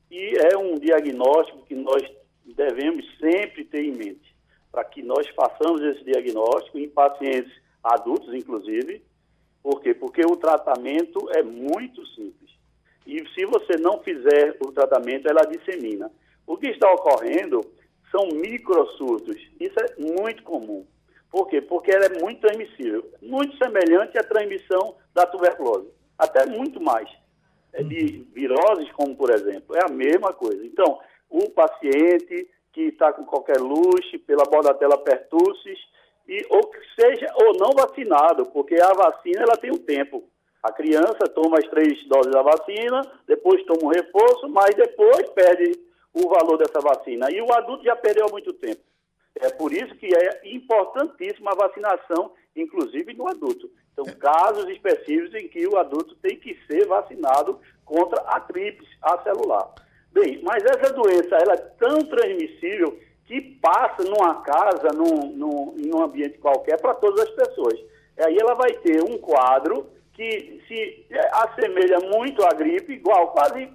[0.10, 2.02] E é um diagnóstico que nós
[2.46, 4.36] devemos sempre ter em mente,
[4.72, 7.52] para que nós façamos esse diagnóstico em pacientes
[7.84, 9.02] adultos, inclusive,
[9.64, 9.94] Por quê?
[9.94, 12.52] Porque o tratamento é muito simples.
[13.08, 16.12] E se você não fizer o tratamento, ela dissemina.
[16.46, 17.62] O que está ocorrendo
[18.12, 19.38] são microsurtos.
[19.60, 20.86] Isso é muito comum.
[21.32, 21.62] Por quê?
[21.62, 23.10] Porque ela é muito transmissível.
[23.22, 25.90] Muito semelhante à transmissão da tuberculose.
[26.18, 27.10] Até muito mais.
[27.72, 29.76] É de viroses, como por exemplo.
[29.78, 30.64] É a mesma coisa.
[30.66, 31.00] Então,
[31.34, 35.80] o paciente que está com qualquer luxo, pela bordatela pertussis,
[36.28, 40.24] e, ou que seja ou não vacinado, porque a vacina ela tem um tempo.
[40.62, 45.72] A criança toma as três doses da vacina, depois toma um reforço, mas depois perde
[46.14, 47.28] o valor dessa vacina.
[47.32, 48.82] E o adulto já perdeu há muito tempo.
[49.36, 53.70] É por isso que é importantíssima a vacinação, inclusive no adulto.
[53.92, 58.92] Então, casos específicos em que o adulto tem que ser vacinado contra a tríplice
[59.24, 59.74] celular.
[60.14, 65.94] Bem, mas essa doença ela é tão transmissível que passa numa casa, num, num, em
[65.94, 67.80] um ambiente qualquer, para todas as pessoas.
[68.20, 73.68] Aí ela vai ter um quadro que se assemelha muito à gripe, igual, quase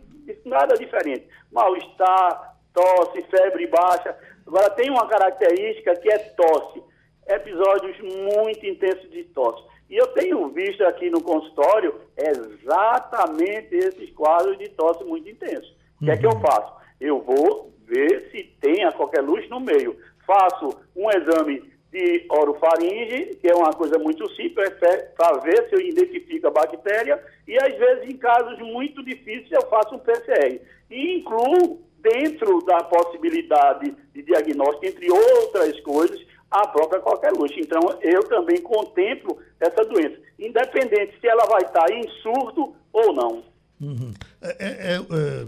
[0.44, 1.26] nada diferente.
[1.50, 4.16] Mal-estar, tosse, febre baixa.
[4.46, 6.82] Agora tem uma característica que é tosse.
[7.26, 9.62] Episódios muito intensos de tosse.
[9.90, 15.76] E eu tenho visto aqui no consultório exatamente esses quadros de tosse muito intensos.
[16.00, 16.40] O que é que eu uhum.
[16.40, 16.72] faço?
[17.00, 19.96] Eu vou ver se tem a qualquer luz no meio.
[20.26, 25.74] Faço um exame de orofaringe, que é uma coisa muito simples, é para ver se
[25.74, 30.60] eu identifico a bactéria, e às vezes em casos muito difíceis eu faço um PCR.
[30.90, 37.52] E incluo dentro da possibilidade de diagnóstico, entre outras coisas, a própria qualquer luz.
[37.56, 43.42] Então eu também contemplo essa doença, independente se ela vai estar em surdo ou não.
[43.80, 44.12] Uhum.
[44.42, 45.46] É, é, é,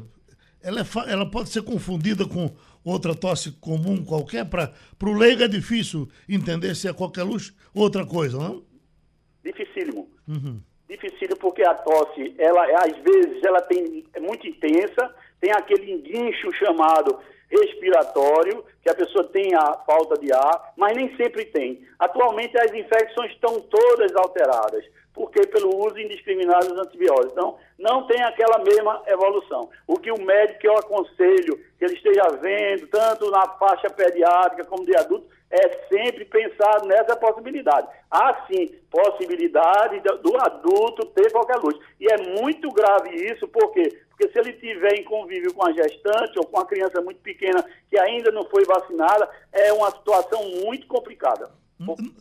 [0.62, 2.50] ela, é, ela pode ser confundida com
[2.84, 4.44] outra tosse comum qualquer?
[4.46, 8.62] Para o leigo é difícil entender se é qualquer luz outra coisa, não?
[9.44, 10.10] Dificílimo.
[10.28, 10.60] Uhum.
[10.88, 16.52] Dificílimo porque a tosse, ela às vezes ela tem, é muito intensa, tem aquele enguincho
[16.52, 17.18] chamado
[17.50, 21.84] respiratório, que a pessoa tem a falta de ar, mas nem sempre tem.
[21.98, 27.32] Atualmente as infecções estão todas alteradas porque pelo uso indiscriminado dos antibióticos.
[27.32, 29.68] Então, não tem aquela mesma evolução.
[29.86, 34.84] O que o médico eu aconselho que ele esteja vendo, tanto na faixa pediátrica como
[34.84, 37.88] de adulto, é sempre pensar nessa possibilidade.
[38.08, 41.76] Há sim possibilidade do adulto ter qualquer luz.
[41.98, 44.00] E é muito grave isso, por quê?
[44.10, 47.64] Porque se ele tiver em convívio com a gestante ou com a criança muito pequena
[47.88, 51.50] que ainda não foi vacinada, é uma situação muito complicada.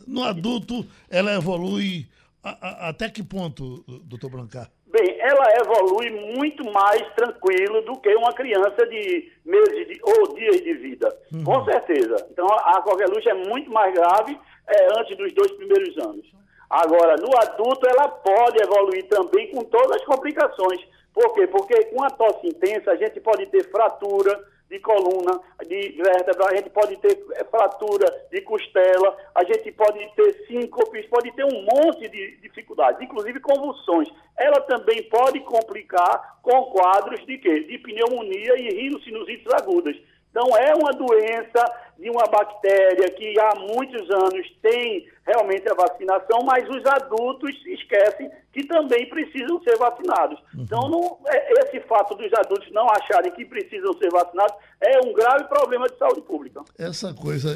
[0.06, 2.06] No adulto, ela evolui
[2.42, 4.70] a, a, até que ponto, doutor Brancar?
[4.86, 10.60] Bem, ela evolui muito mais tranquilo do que uma criança de meses de, ou dias
[10.62, 11.44] de vida, uhum.
[11.44, 12.16] com certeza.
[12.30, 16.26] Então, a, a coqueluche é muito mais grave é, antes dos dois primeiros anos.
[16.68, 20.80] Agora, no adulto, ela pode evoluir também com todas as complicações.
[21.12, 21.46] Por quê?
[21.46, 26.56] Porque com a tosse intensa, a gente pode ter fratura, de coluna, de vértebra, a
[26.56, 31.62] gente pode ter eh, fratura de costela, a gente pode ter síncopes, pode ter um
[31.62, 34.08] monte de dificuldades, inclusive convulsões.
[34.38, 37.64] Ela também pode complicar com quadros de quê?
[37.64, 39.96] De pneumonia e rinossinusites agudas.
[40.30, 41.64] Então, é uma doença
[41.98, 48.30] de uma bactéria que há muitos anos tem realmente a vacinação, mas os adultos esquecem
[48.52, 50.38] que também precisam ser vacinados.
[50.54, 50.62] Uhum.
[50.62, 55.12] Então, não, é, esse fato dos adultos não acharem que precisam ser vacinados é um
[55.12, 56.62] grave problema de saúde pública.
[56.78, 57.50] Essa coisa,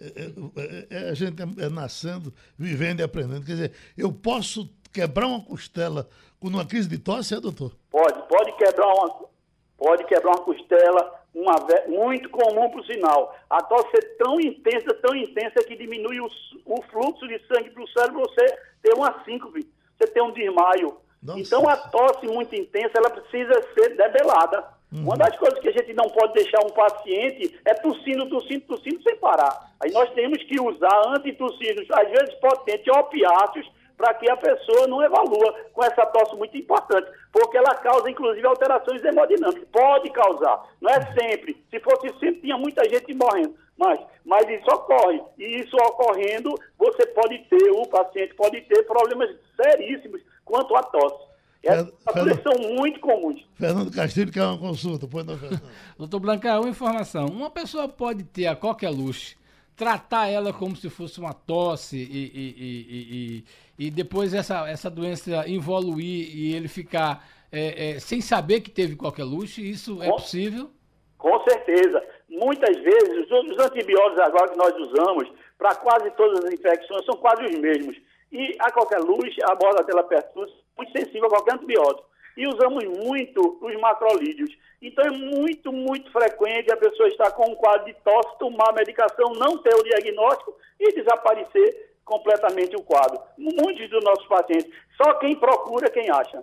[0.00, 3.46] é, é, é, a gente é nascendo, vivendo e aprendendo.
[3.46, 6.08] Quer dizer, eu posso quebrar uma costela
[6.40, 7.72] com uma crise de tosse, é, doutor?
[7.90, 9.28] Pode, pode quebrar uma,
[9.76, 11.54] pode quebrar uma costela uma,
[11.86, 13.36] muito comum por sinal.
[13.48, 16.28] A tosse é tão intensa, tão intensa que diminui o,
[16.66, 20.96] o fluxo de sangue para o cérebro, você tem uma síncope, você tem um desmaio.
[21.22, 21.40] Nossa.
[21.40, 24.78] Então a tosse muito intensa, ela precisa ser debelada.
[24.92, 25.02] Uhum.
[25.02, 29.02] Uma das coisas que a gente não pode deixar um paciente é tossindo, tossindo, tossindo
[29.02, 29.72] sem parar.
[29.80, 35.02] Aí nós temos que usar antitussídeos, às vezes potentes, opiáceos, para que a pessoa não
[35.02, 39.68] evalua com essa tosse muito importante, porque ela causa, inclusive, alterações hemodinâmicas.
[39.72, 41.60] Pode causar, não é sempre.
[41.68, 43.56] Se fosse sempre, tinha muita gente morrendo.
[43.76, 45.20] Mas, mas isso ocorre.
[45.36, 49.30] E isso ocorrendo, você pode ter, o paciente pode ter problemas
[49.60, 51.28] seríssimos quanto à tosse.
[51.60, 53.44] Essas Fernando, são muito comuns.
[53.56, 55.62] Fernando Castilho quer uma consulta, pois não, Fernando.
[55.98, 57.26] Doutor Blanca, uma informação.
[57.26, 59.36] Uma pessoa pode ter a qualquer luxo
[59.78, 63.44] tratar ela como se fosse uma tosse e, e, e, e
[63.90, 69.24] depois essa, essa doença evoluir e ele ficar é, é, sem saber que teve qualquer
[69.24, 70.70] luxo, isso é possível?
[71.16, 72.02] Com certeza.
[72.28, 77.44] Muitas vezes, os antibióticos agora que nós usamos para quase todas as infecções são quase
[77.44, 77.96] os mesmos.
[78.30, 82.06] E a qualquer luz, a borda tela pertus, muito sensível a qualquer antibiótico.
[82.36, 84.56] E usamos muito os macrolídeos.
[84.80, 89.32] Então é muito, muito frequente a pessoa estar com um quadro de tosse, tomar medicação,
[89.36, 93.20] não ter o diagnóstico e desaparecer completamente o quadro.
[93.36, 94.72] Muitos dos nossos pacientes.
[94.96, 96.42] Só quem procura, quem acha.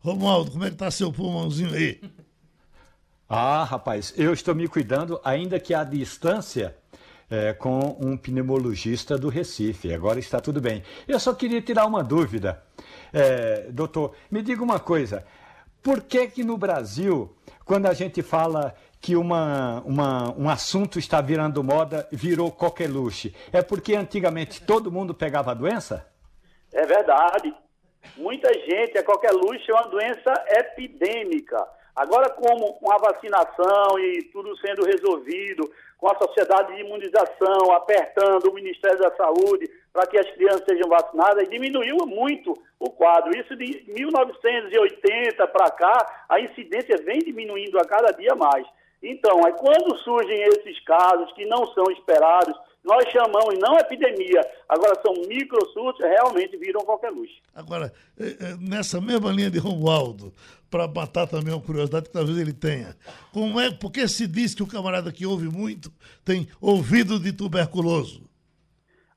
[0.00, 2.00] Romualdo, como é que está seu pulmãozinho aí?
[3.28, 6.76] Ah, rapaz, eu estou me cuidando, ainda que à distância,
[7.28, 9.92] é, com um pneumologista do Recife.
[9.92, 10.82] Agora está tudo bem.
[11.06, 12.62] Eu só queria tirar uma dúvida.
[13.12, 15.24] É, doutor, me diga uma coisa.
[15.82, 21.20] Por que que no Brasil, quando a gente fala que uma, uma, um assunto está
[21.20, 23.34] virando moda, virou coqueluche?
[23.52, 26.06] É porque antigamente todo mundo pegava a doença?
[26.72, 27.54] É verdade.
[28.16, 31.56] Muita gente, a qualquer luxo é uma doença epidêmica.
[31.94, 38.50] Agora, como com a vacinação e tudo sendo resolvido, com a sociedade de imunização apertando
[38.50, 43.30] o Ministério da Saúde para que as crianças sejam vacinadas, diminuiu muito o quadro.
[43.34, 48.66] Isso de 1980 para cá, a incidência vem diminuindo a cada dia mais.
[49.02, 52.56] Então, aí quando surgem esses casos que não são esperados,
[52.86, 57.30] nós chamamos não epidemia, agora são microsurtos, realmente viram qualquer luz.
[57.52, 60.32] Agora, eh, eh, nessa mesma linha de Romualdo,
[60.70, 62.96] para matar também uma curiosidade que talvez ele tenha,
[63.32, 65.90] como é, porque se diz que o camarada que ouve muito
[66.24, 68.22] tem ouvido de tuberculoso?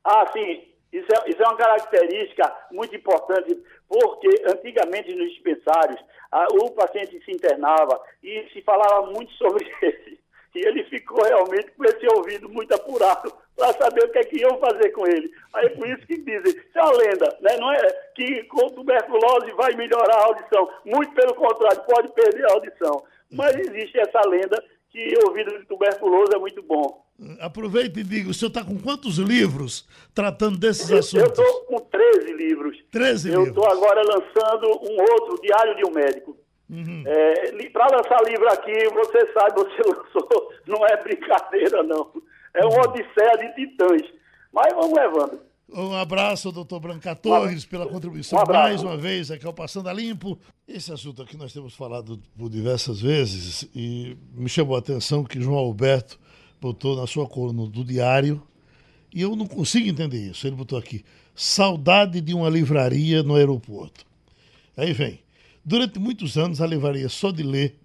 [0.04, 3.56] Ah, sim, isso é, isso é uma característica muito importante,
[3.90, 6.00] porque antigamente nos dispensários,
[6.32, 10.20] a, o paciente se internava e se falava muito sobre ele.
[10.56, 14.40] E ele ficou realmente com esse ouvido muito apurado para saber o que é que
[14.40, 15.32] iam fazer com ele.
[15.54, 17.58] Aí é por isso que dizem, isso é uma lenda, né?
[17.60, 20.70] não é que com tuberculose vai melhorar a audição.
[20.86, 23.04] Muito pelo contrário, pode perder a audição.
[23.32, 27.06] Mas existe essa lenda que ouvido de tuberculose é muito bom.
[27.40, 31.38] Aproveita e diga, o senhor está com quantos livros tratando desses eu, assuntos?
[31.38, 32.78] Eu estou com 13 livros.
[32.92, 33.58] 13 eu livros.
[33.58, 36.38] Eu estou agora lançando um outro, Diário de um Médico.
[36.70, 37.04] Uhum.
[37.06, 42.12] É, para lançar livro aqui, você sabe, você lançou, não é brincadeira, não.
[42.54, 44.02] É uma odisseia de titãs.
[44.52, 45.50] Mas vamos levando.
[45.72, 49.94] Um abraço, doutor Branca Torres, pela contribuição um mais uma vez aqui ao Passando a
[49.94, 50.40] Limpo.
[50.68, 55.40] Esse assunto aqui nós temos falado por diversas vezes e me chamou a atenção que
[55.40, 56.20] João Alberto
[56.60, 58.42] botou na sua coluna do Diário
[59.14, 60.46] e eu não consigo entender isso.
[60.46, 61.04] Ele botou aqui:
[61.36, 64.06] saudade de uma livraria no aeroporto.
[64.78, 65.20] Aí vem.
[65.64, 67.76] Durante muitos anos, a livraria Só de Ler,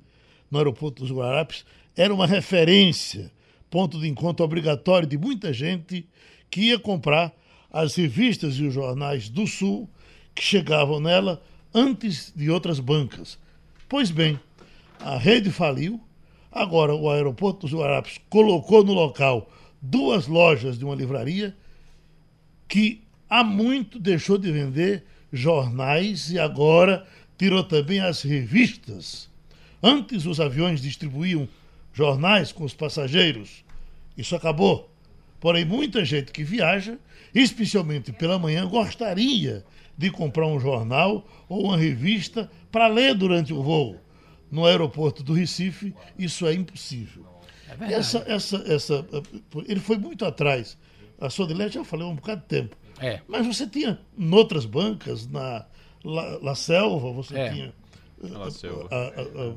[0.51, 1.65] no aeroporto dos Guararapes,
[1.97, 3.31] era uma referência,
[3.69, 6.07] ponto de encontro obrigatório de muita gente
[6.51, 7.35] que ia comprar
[7.73, 9.91] as revistas e os jornais do Sul
[10.35, 11.43] que chegavam nela
[11.75, 13.39] antes de outras bancas.
[13.89, 14.39] Pois bem,
[15.01, 16.01] a rede faliu,
[16.55, 19.51] agora o aeroporto dos Guararapes colocou no local
[19.83, 21.55] duas lojas de uma livraria
[22.69, 29.29] que há muito deixou de vender jornais e agora tirou também as revistas.
[29.83, 31.49] Antes os aviões distribuíam
[31.93, 33.65] jornais com os passageiros.
[34.17, 34.91] Isso acabou.
[35.41, 36.99] Porém, muita gente que viaja,
[37.35, 39.65] especialmente pela manhã, gostaria
[39.97, 43.97] de comprar um jornal ou uma revista para ler durante o voo.
[44.51, 47.25] No aeroporto do Recife, isso é impossível.
[47.81, 49.07] É essa, essa, essa,
[49.67, 50.79] ele foi muito atrás.
[51.21, 52.77] A Sodilete já falei há um bocado de tempo.
[53.01, 53.21] É.
[53.27, 55.67] Mas você tinha, noutras bancas, na
[56.05, 57.53] La, La Selva, você É.
[57.53, 57.75] tinha
[58.23, 58.89] La Selva.
[58.91, 59.57] a- a- a-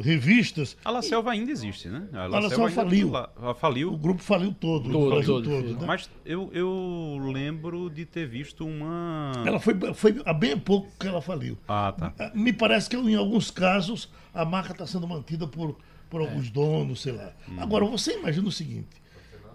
[0.00, 0.76] revistas.
[0.84, 2.06] A La Selva ainda existe, né?
[2.12, 3.10] A La Selva ainda- faliu.
[3.10, 3.92] La- ela faliu.
[3.92, 4.90] O grupo faliu todo.
[4.90, 5.86] Todo, Brasil todo, todo, né?
[5.86, 9.32] Mas eu, eu lembro de ter visto uma.
[9.46, 11.58] Ela foi, foi há bem pouco que ela faliu.
[11.68, 12.32] Ah, tá.
[12.34, 15.76] Me parece que em alguns casos a marca está sendo mantida por,
[16.08, 17.32] por alguns donos, sei lá.
[17.58, 18.88] Agora, você imagina o seguinte: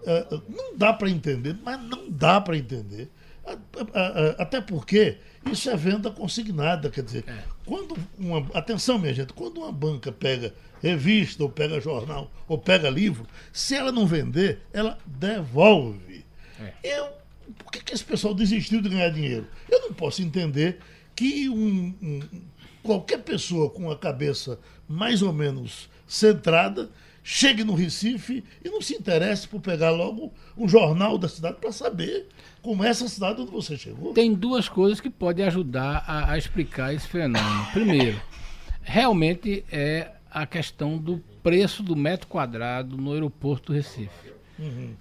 [0.06, 3.10] eh, não dá para entender, mas não dá para entender.
[3.46, 3.54] A-
[3.94, 5.18] a- a- Até porque
[5.50, 7.24] isso é venda consignada, quer dizer,
[7.68, 8.40] quando uma.
[8.54, 13.76] Atenção, minha gente, quando uma banca pega revista, ou pega jornal, ou pega livro, se
[13.76, 16.26] ela não vender, ela devolve.
[16.84, 17.10] Eu,
[17.60, 19.46] por que, que esse pessoal desistiu de ganhar dinheiro?
[19.70, 20.80] Eu não posso entender
[21.16, 22.22] que um- um-
[22.82, 26.90] qualquer pessoa com a cabeça mais ou menos centrada
[27.22, 31.74] chegue no Recife e não se interesse por pegar logo um jornal da cidade para
[31.74, 32.28] saber
[32.68, 34.12] como é essa cidade onde você chegou.
[34.14, 37.66] Tem duas coisas que podem ajudar a, a explicar esse fenômeno.
[37.72, 38.20] Primeiro,
[38.82, 44.34] realmente é a questão do preço do metro quadrado no aeroporto do Recife.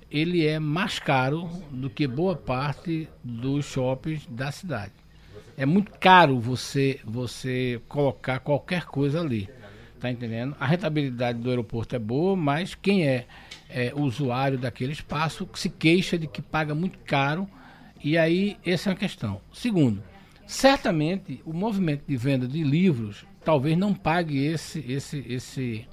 [0.09, 4.93] Ele é mais caro do que boa parte dos shoppings da cidade.
[5.57, 9.51] É muito caro você você colocar qualquer coisa ali.
[9.99, 10.55] Tá entendendo?
[10.61, 13.27] A rentabilidade do aeroporto é boa, mas quem é,
[13.69, 17.49] é usuário daquele espaço se queixa de que paga muito caro
[18.03, 19.41] E aí, essa é uma questão.
[19.53, 20.03] Segundo,
[20.47, 25.87] certamente o movimento de venda de livros talvez não pague esse, esse, esse,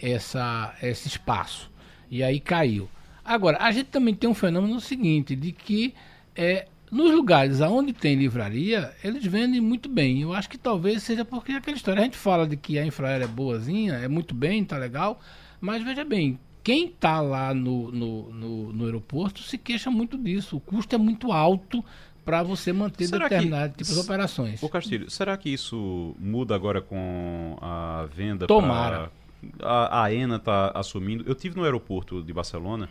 [0.00, 1.70] essa, esse espaço.
[2.10, 2.88] E aí caiu.
[3.24, 5.94] Agora, a gente também tem um fenômeno seguinte, de que
[6.34, 10.22] é, nos lugares onde tem livraria, eles vendem muito bem.
[10.22, 12.00] Eu acho que talvez seja porque aquela história.
[12.00, 15.20] A gente fala de que a infraero é boazinha, é muito bem, tá legal.
[15.60, 20.56] Mas veja bem, quem está lá no, no, no, no, aeroporto se queixa muito disso.
[20.56, 21.84] O custo é muito alto
[22.24, 24.62] para você manter será determinados tipos de operações.
[24.62, 28.46] O Castilho, será que isso muda agora com a venda?
[28.46, 29.10] Tomara.
[29.56, 29.68] Pra...
[29.68, 31.24] A, a ENA está assumindo.
[31.26, 32.88] Eu tive no aeroporto de Barcelona,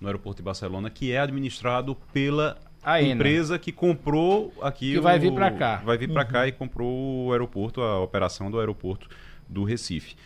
[0.00, 4.92] no aeroporto de Barcelona, que é administrado pela a empresa que comprou aqui.
[4.92, 5.82] Que vai vir para cá.
[5.84, 6.30] Vai vir para uhum.
[6.30, 9.08] cá e comprou o aeroporto, a operação do aeroporto
[9.48, 10.16] do Recife.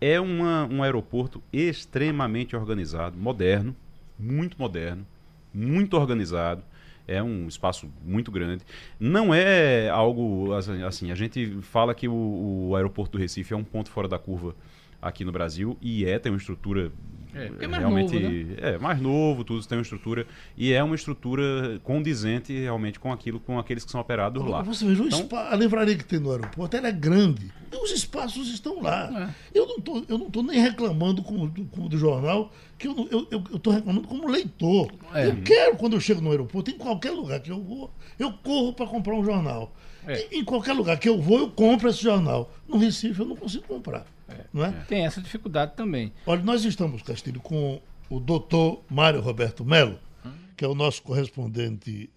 [0.00, 3.74] É uma, um aeroporto extremamente organizado, moderno,
[4.18, 5.06] muito moderno,
[5.52, 6.62] muito organizado.
[7.06, 8.64] É um espaço muito grande.
[8.98, 11.10] Não é algo assim.
[11.10, 14.54] A gente fala que o, o aeroporto do Recife é um ponto fora da curva
[15.02, 16.90] aqui no Brasil e é, tem uma estrutura
[17.34, 18.54] é, é mais realmente novo, né?
[18.58, 23.40] é mais novo, tudo tem uma estrutura e é uma estrutura condizente realmente com aquilo,
[23.40, 24.62] com aqueles que são operados lá.
[24.62, 27.50] Você veja, então, a livraria que tem no aeroporto ela é grande,
[27.82, 29.34] os espaços estão lá.
[29.52, 29.58] É.
[29.58, 33.26] Eu não tô, eu não tô nem reclamando como, como do jornal, que eu, eu,
[33.30, 34.90] eu, eu tô reclamando como leitor.
[35.12, 35.28] É.
[35.28, 38.72] Eu quero quando eu chego no aeroporto, em qualquer lugar que eu vou, eu corro
[38.72, 39.74] para comprar um jornal.
[40.06, 40.36] É.
[40.36, 42.52] Em qualquer lugar que eu vou, eu compro esse jornal.
[42.68, 44.06] No Recife eu não consigo comprar.
[44.28, 44.44] É.
[44.52, 44.72] Não é?
[44.88, 46.12] Tem essa dificuldade também.
[46.26, 50.32] Olha, nós estamos, Castilho, com o doutor Mário Roberto Melo, hum?
[50.56, 52.10] que é o nosso correspondente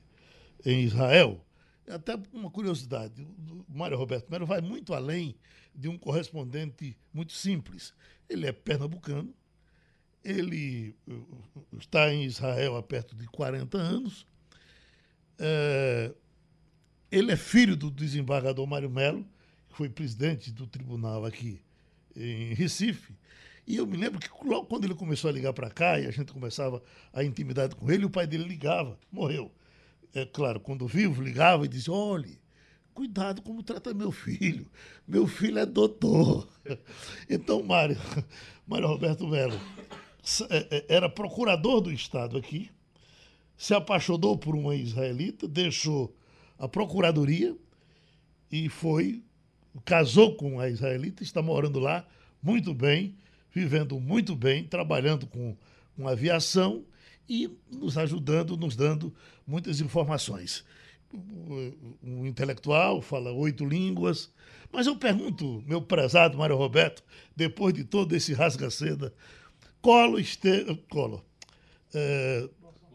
[0.65, 1.39] em Israel.
[1.85, 5.35] É até uma curiosidade, o Mário Roberto Melo vai muito além
[5.73, 7.93] de um correspondente muito simples.
[8.27, 9.33] Ele é pernambucano,
[10.23, 14.25] ele uh, está em Israel há perto de 40 anos,
[15.39, 16.13] é,
[17.11, 19.25] ele é filho do desembargador Mário Melo,
[19.69, 21.61] que foi presidente do tribunal aqui
[22.15, 23.13] em Recife.
[23.65, 26.11] E eu me lembro que logo quando ele começou a ligar para cá e a
[26.11, 26.81] gente começava
[27.13, 29.51] a intimidade com ele, o pai dele ligava, morreu.
[30.13, 32.39] É claro, quando vivo, ligava e dizia: olhe,
[32.93, 34.71] cuidado como trata meu filho.
[35.07, 36.47] Meu filho é doutor.
[37.29, 37.97] Então, Mário,
[38.67, 39.59] Mário Roberto Melo
[40.49, 42.69] é, é, era procurador do Estado aqui,
[43.55, 46.13] se apaixonou por uma israelita, deixou
[46.57, 47.55] a procuradoria
[48.51, 49.23] e foi
[49.85, 52.07] casou com a israelita, está morando lá
[52.41, 53.15] muito bem,
[53.51, 55.55] vivendo muito bem, trabalhando com,
[55.95, 56.83] com aviação
[57.29, 59.13] e nos ajudando, nos dando
[59.45, 60.65] muitas informações.
[62.03, 64.31] Um intelectual, fala oito línguas.
[64.71, 67.03] Mas eu pergunto, meu prezado Mário Roberto,
[67.35, 69.13] depois de todo esse rasga-seda,
[69.81, 70.75] Colo, este...
[70.89, 71.23] Colo
[71.93, 72.49] é,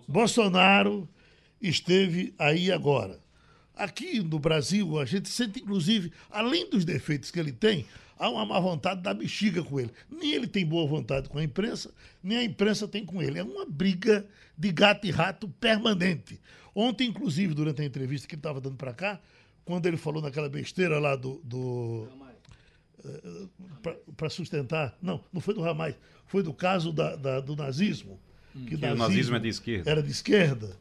[0.07, 1.09] Bolsonaro
[1.61, 3.22] esteve aí agora.
[3.75, 7.87] Aqui no Brasil, a gente sente, inclusive, além dos defeitos que ele tem,
[8.19, 9.91] há uma má vontade da bexiga com ele.
[10.11, 11.91] Nem ele tem boa vontade com a imprensa,
[12.23, 13.39] nem a imprensa tem com ele.
[13.39, 16.39] É uma briga de gato e rato permanente.
[16.75, 19.21] Ontem, inclusive, durante a entrevista que ele estava dando para cá,
[19.65, 21.41] quando ele falou naquela besteira lá do.
[21.45, 22.09] do
[23.05, 24.97] eh, para sustentar.
[25.03, 28.19] Não, não foi do Ramais, foi do caso da, da do nazismo.
[28.55, 28.65] Hum.
[28.65, 29.91] Que, que nazismo o nazismo é de esquerda.
[29.91, 30.77] Era de esquerda.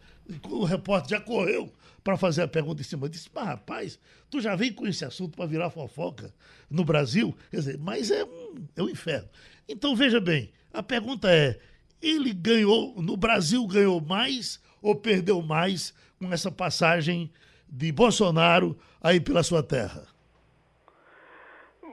[0.50, 1.72] O repórter já correu
[2.04, 3.10] para fazer a pergunta em cima.
[3.10, 6.34] Disse, mas rapaz, tu já vem com esse assunto para virar fofoca
[6.70, 7.36] no Brasil?
[7.50, 9.30] Quer dizer, mas é um, é um inferno.
[9.68, 11.60] Então, veja bem, a pergunta é,
[12.02, 17.32] ele ganhou, no Brasil ganhou mais ou perdeu mais com essa passagem
[17.68, 20.08] de Bolsonaro aí pela sua terra?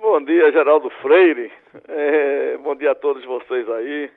[0.00, 1.52] Bom dia, Geraldo Freire.
[1.86, 4.10] É, bom dia a todos vocês aí.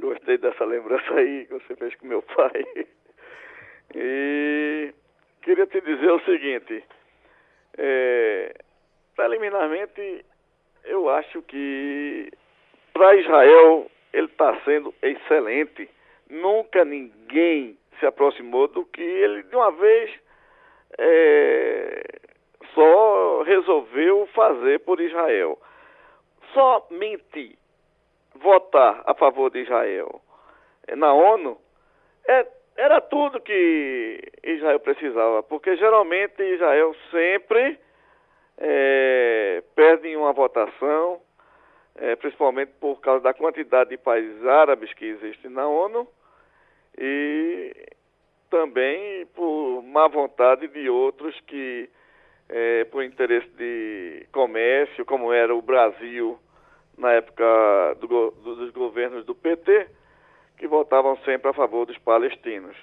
[0.00, 2.86] Gostei dessa lembrança aí que você fez com meu pai.
[3.98, 4.92] E
[5.40, 6.84] queria te dizer o seguinte:
[7.78, 8.54] é,
[9.16, 10.24] preliminarmente,
[10.84, 12.30] eu acho que
[12.92, 15.88] para Israel ele está sendo excelente.
[16.28, 20.12] Nunca ninguém se aproximou do que ele de uma vez
[20.98, 22.02] é,
[22.74, 25.58] só resolveu fazer por Israel.
[26.52, 27.58] Somente
[28.34, 30.20] votar a favor de Israel
[30.94, 31.58] na ONU
[32.28, 37.78] é era tudo que Israel precisava, porque geralmente Israel sempre
[38.58, 41.20] é, perde em uma votação,
[41.96, 46.06] é, principalmente por causa da quantidade de países árabes que existem na ONU
[46.98, 47.74] e
[48.50, 51.88] também por má vontade de outros que,
[52.48, 56.38] é, por interesse de comércio, como era o Brasil
[56.96, 57.44] na época
[58.00, 59.88] do, dos governos do PT,
[60.56, 62.76] que votavam sempre a favor dos palestinos.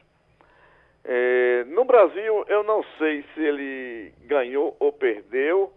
[1.04, 5.72] É, no Brasil, eu não sei se ele ganhou ou perdeu.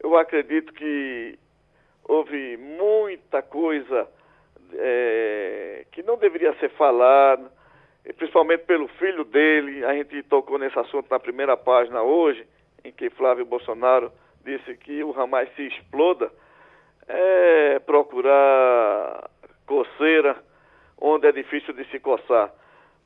[0.00, 1.38] Eu acredito que
[2.04, 4.08] houve muita coisa
[4.74, 7.50] é, que não deveria ser falada,
[8.16, 9.84] principalmente pelo filho dele.
[9.84, 12.46] A gente tocou nesse assunto na primeira página hoje,
[12.84, 14.12] em que Flávio Bolsonaro
[14.44, 16.30] disse que o Hamas se exploda.
[17.08, 19.30] É procurar
[19.66, 20.36] coceira
[21.00, 22.52] onde é difícil de se coçar.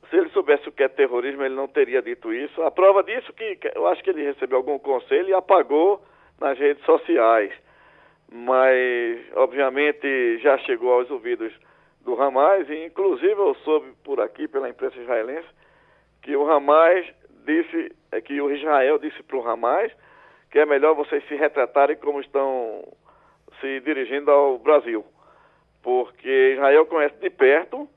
[0.09, 2.61] Se ele soubesse o que é terrorismo, ele não teria dito isso.
[2.61, 6.03] A prova disso é que eu acho que ele recebeu algum conselho e apagou
[6.39, 7.53] nas redes sociais
[8.33, 11.53] mas obviamente já chegou aos ouvidos
[12.01, 15.47] do Hamas, e inclusive eu soube por aqui pela imprensa israelense
[16.23, 17.05] que o Hamas
[17.45, 19.91] disse, é que o Israel disse para o Hamas
[20.49, 22.83] que é melhor vocês se retratarem como estão
[23.61, 25.05] se dirigindo ao Brasil,
[25.83, 27.87] porque Israel conhece de perto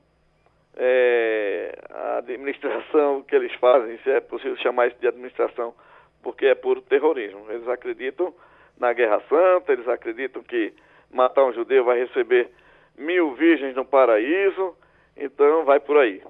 [0.75, 5.73] é, a administração que eles fazem, se é possível chamar isso de administração,
[6.21, 7.45] porque é puro terrorismo.
[7.49, 8.33] Eles acreditam
[8.77, 10.73] na Guerra Santa, eles acreditam que
[11.11, 12.51] matar um judeu vai receber
[12.97, 14.75] mil virgens no paraíso,
[15.15, 16.21] então vai por aí.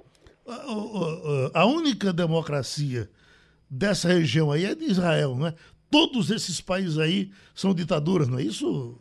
[1.54, 3.10] A única democracia
[3.70, 5.54] dessa região aí é de Israel, né?
[5.92, 8.98] Todos esses países aí são ditaduras, não é isso?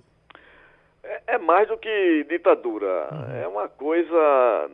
[1.07, 3.09] É, é mais do que ditadura.
[3.13, 3.43] Uhum.
[3.43, 4.71] É uma coisa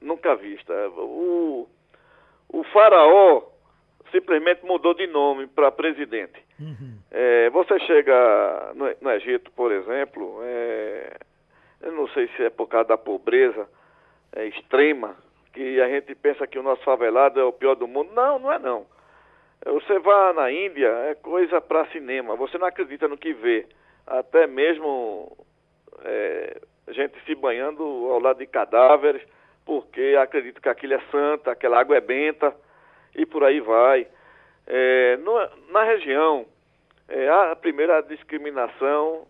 [0.00, 0.72] nunca vista.
[0.90, 1.68] O,
[2.48, 3.42] o faraó
[4.10, 6.40] simplesmente mudou de nome para presidente.
[6.60, 6.98] Uhum.
[7.10, 11.16] É, você chega no, no, Egito, por exemplo, é,
[11.80, 13.68] eu não sei se é por causa da pobreza
[14.34, 15.16] é, extrema,
[15.52, 18.12] que a gente pensa que o nosso favelado é o pior do mundo.
[18.14, 18.86] Não, não é não.
[19.64, 22.34] Você vai na Índia, é coisa para cinema.
[22.36, 23.66] Você não acredita no que vê.
[24.06, 25.36] Até mesmo
[26.04, 29.22] é, gente se banhando ao lado de cadáveres,
[29.64, 32.54] porque acredita que aquilo é santa, aquela água é benta
[33.14, 34.06] e por aí vai.
[34.66, 35.34] É, no,
[35.70, 36.46] na região,
[37.08, 39.26] é, a primeira discriminação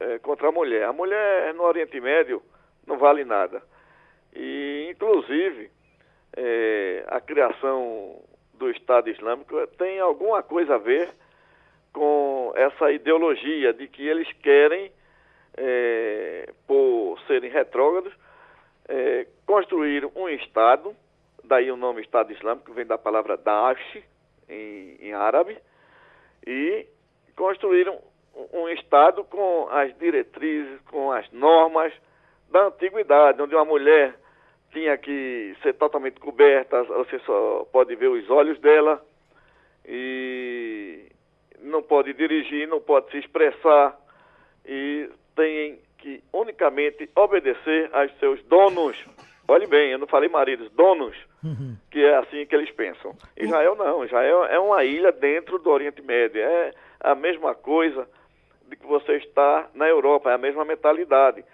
[0.00, 0.84] é, contra a mulher.
[0.84, 2.42] A mulher no Oriente Médio
[2.86, 3.62] não vale nada.
[4.34, 5.70] E, inclusive,
[6.36, 8.20] é, a criação
[8.54, 11.10] do Estado Islâmico tem alguma coisa a ver
[11.92, 14.90] com essa ideologia de que eles querem,
[15.56, 18.12] é, por serem retrógrados,
[18.88, 20.94] é, construir um Estado
[21.44, 24.02] daí o nome Estado Islâmico vem da palavra Daesh,
[24.48, 25.56] em, em árabe,
[26.46, 26.86] e
[27.36, 27.98] construíram
[28.52, 31.92] um Estado com as diretrizes, com as normas
[32.50, 34.14] da antiguidade, onde uma mulher
[34.72, 39.04] tinha que ser totalmente coberta, você só pode ver os olhos dela,
[39.86, 41.06] e
[41.60, 43.96] não pode dirigir, não pode se expressar,
[44.66, 48.96] e tem que unicamente obedecer aos seus donos.
[49.46, 51.76] Olhe bem, eu não falei maridos, donos, uhum.
[51.90, 53.14] que é assim que eles pensam.
[53.36, 58.08] Israel não, Israel é uma ilha dentro do Oriente Médio, é a mesma coisa
[58.68, 61.44] de que você está na Europa, é a mesma mentalidade.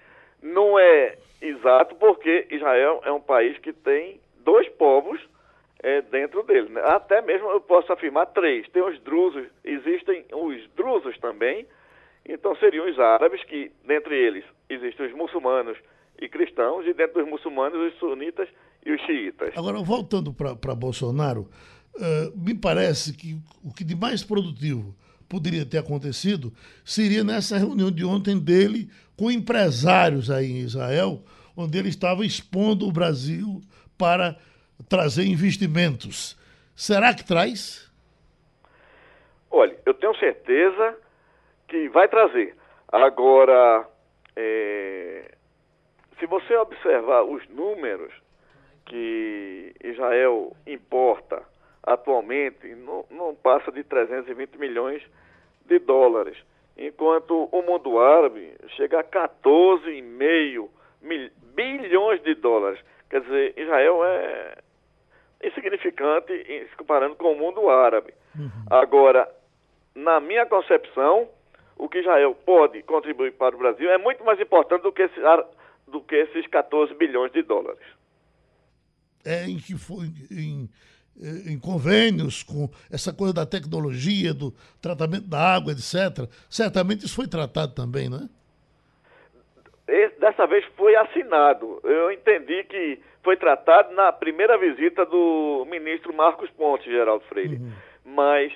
[0.40, 5.20] Não é exato porque Israel é um país que tem dois povos
[5.82, 6.68] é, dentro dele.
[6.68, 6.82] Né?
[6.84, 8.68] Até mesmo eu posso afirmar três.
[8.68, 11.66] Tem os drusos, existem os drusos também,
[12.32, 15.76] então seriam os árabes, que dentre eles existem os muçulmanos
[16.20, 18.48] e cristãos, e dentro dos muçulmanos, os sunitas
[18.84, 19.56] e os xiitas.
[19.56, 21.48] Agora, voltando para Bolsonaro,
[21.96, 24.94] uh, me parece que o que de mais produtivo
[25.28, 26.52] poderia ter acontecido
[26.84, 31.22] seria nessa reunião de ontem dele com empresários aí em Israel,
[31.56, 33.60] onde ele estava expondo o Brasil
[33.96, 34.36] para
[34.88, 36.38] trazer investimentos.
[36.74, 37.90] Será que traz?
[39.50, 40.96] Olha, eu tenho certeza
[41.70, 42.54] que vai trazer.
[42.90, 43.88] Agora,
[44.36, 45.30] é,
[46.18, 48.12] se você observar os números
[48.84, 51.42] que Israel importa
[51.82, 55.02] atualmente, não, não passa de 320 milhões
[55.64, 56.36] de dólares,
[56.76, 60.68] enquanto o mundo árabe chega a 14,5
[61.54, 62.80] bilhões de dólares.
[63.08, 64.58] Quer dizer, Israel é
[65.44, 66.32] insignificante
[66.68, 68.12] se comparando com o mundo árabe.
[68.36, 68.50] Uhum.
[68.68, 69.28] Agora,
[69.94, 71.28] na minha concepção,
[71.80, 75.20] o que Israel pode contribuir para o Brasil é muito mais importante do que esse,
[75.88, 77.80] do que esses 14 bilhões de dólares.
[79.24, 80.68] É em que foi em,
[81.46, 86.28] em convênios com essa coisa da tecnologia, do tratamento da água, etc.
[86.50, 88.28] Certamente isso foi tratado também, não é?
[90.20, 91.80] Dessa vez foi assinado.
[91.82, 97.56] Eu entendi que foi tratado na primeira visita do ministro Marcos Pontes, Geraldo Freire.
[97.56, 97.72] Uhum.
[98.04, 98.52] Mas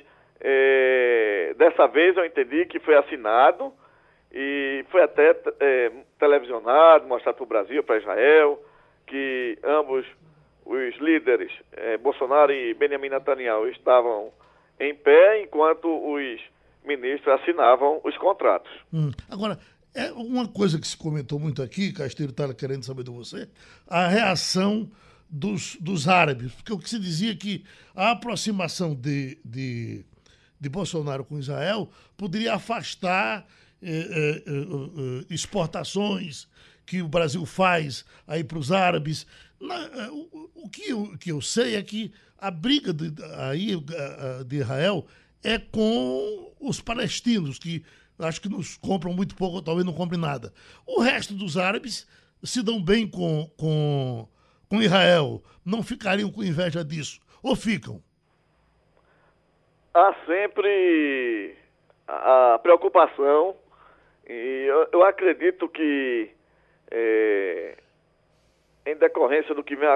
[0.47, 3.72] é, dessa vez eu entendi que foi assinado
[4.30, 8.62] e foi até é, televisionado, mostrado para o Brasil, para Israel,
[9.07, 10.07] que ambos
[10.66, 14.32] os líderes eh, Bolsonaro e Benjamin Netanyahu estavam
[14.80, 16.40] em pé, enquanto os
[16.84, 18.70] ministros assinavam os contratos.
[18.92, 19.11] Hum.
[19.30, 19.59] Agora,
[19.95, 23.49] é uma coisa que se comentou muito aqui, Castilho estava querendo saber de você,
[23.86, 24.90] a reação
[25.28, 27.64] dos, dos árabes, porque o que se dizia é que
[27.95, 30.05] a aproximação de, de,
[30.64, 33.46] de Bolsonaro com Israel poderia afastar
[33.82, 36.48] eh, eh, eh, eh exportações
[36.86, 39.26] que o Brasil faz aí para os árabes.
[39.60, 43.72] Na, eh, o, o, que eu, que eu sei é que a briga de, aí,
[44.46, 45.06] de Israel
[45.42, 47.84] é com os palestinos, que
[48.18, 50.52] acho que nos compram muito pouco, talvez não comprem nada.
[50.86, 52.06] O resto dos árabes
[52.42, 54.26] se dão bem com, com,
[54.68, 58.02] com Israel, não ficariam com inveja disso, ou ficam?
[59.95, 61.57] Há sempre
[62.09, 63.55] a preocupação,
[64.28, 66.30] e eu, eu acredito que
[66.90, 67.76] é,
[68.86, 69.88] em decorrência do que vem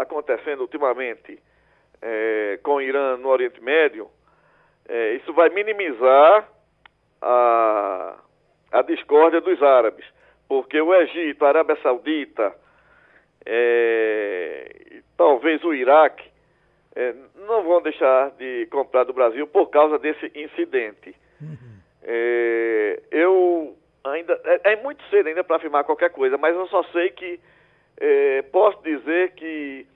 [0.00, 1.40] acontecendo ultimamente
[2.02, 4.10] é, com o Irã no Oriente Médio,
[4.88, 6.48] é, isso vai minimizar
[7.22, 8.18] a,
[8.72, 10.04] a discórdia dos árabes,
[10.48, 12.52] porque o Egito, a Arábia Saudita,
[13.46, 16.29] é, talvez o Iraque,
[16.94, 17.14] é,
[17.46, 21.14] não vão deixar de comprar do Brasil por causa desse incidente.
[21.40, 21.80] Uhum.
[22.02, 26.82] É, eu ainda é, é, muito cedo ainda para afirmar qualquer coisa, mas eu só
[26.84, 27.38] sei que
[27.98, 29.86] é, posso dizer que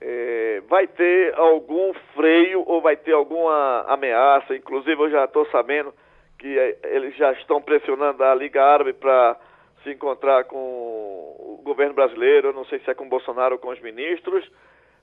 [0.00, 4.54] é, vai ter algum freio ou vai ter alguma ameaça.
[4.54, 5.92] Inclusive, eu já estou sabendo
[6.38, 9.36] que é, eles já estão pressionando a Liga Árabe para
[9.82, 12.48] se encontrar com o governo brasileiro.
[12.48, 14.48] Eu não sei se é com Bolsonaro ou com os ministros,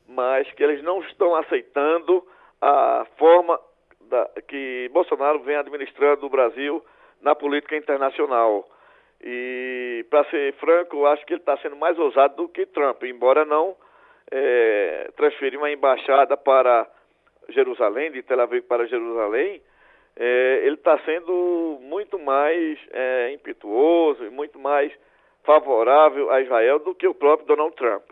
[0.08, 2.26] mas que eles não estão aceitando
[2.62, 3.60] a forma
[4.02, 6.84] da, que Bolsonaro vem administrando o Brasil
[7.22, 8.68] na política internacional.
[9.22, 13.46] E, para ser franco, acho que ele está sendo mais ousado do que Trump, embora
[13.46, 13.76] não
[14.32, 16.88] é, transferir uma embaixada para
[17.50, 19.62] Jerusalém, de Tel Aviv para Jerusalém,
[20.18, 24.92] é, ele está sendo muito mais é, impetuoso e muito mais
[25.44, 28.04] favorável a Israel do que o próprio Donald Trump.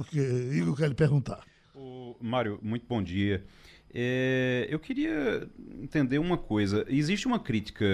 [0.00, 1.44] O que Igor quer lhe perguntar.
[1.74, 3.44] O Mário, muito bom dia.
[3.92, 5.46] É, eu queria
[5.78, 6.86] entender uma coisa.
[6.88, 7.84] Existe uma crítica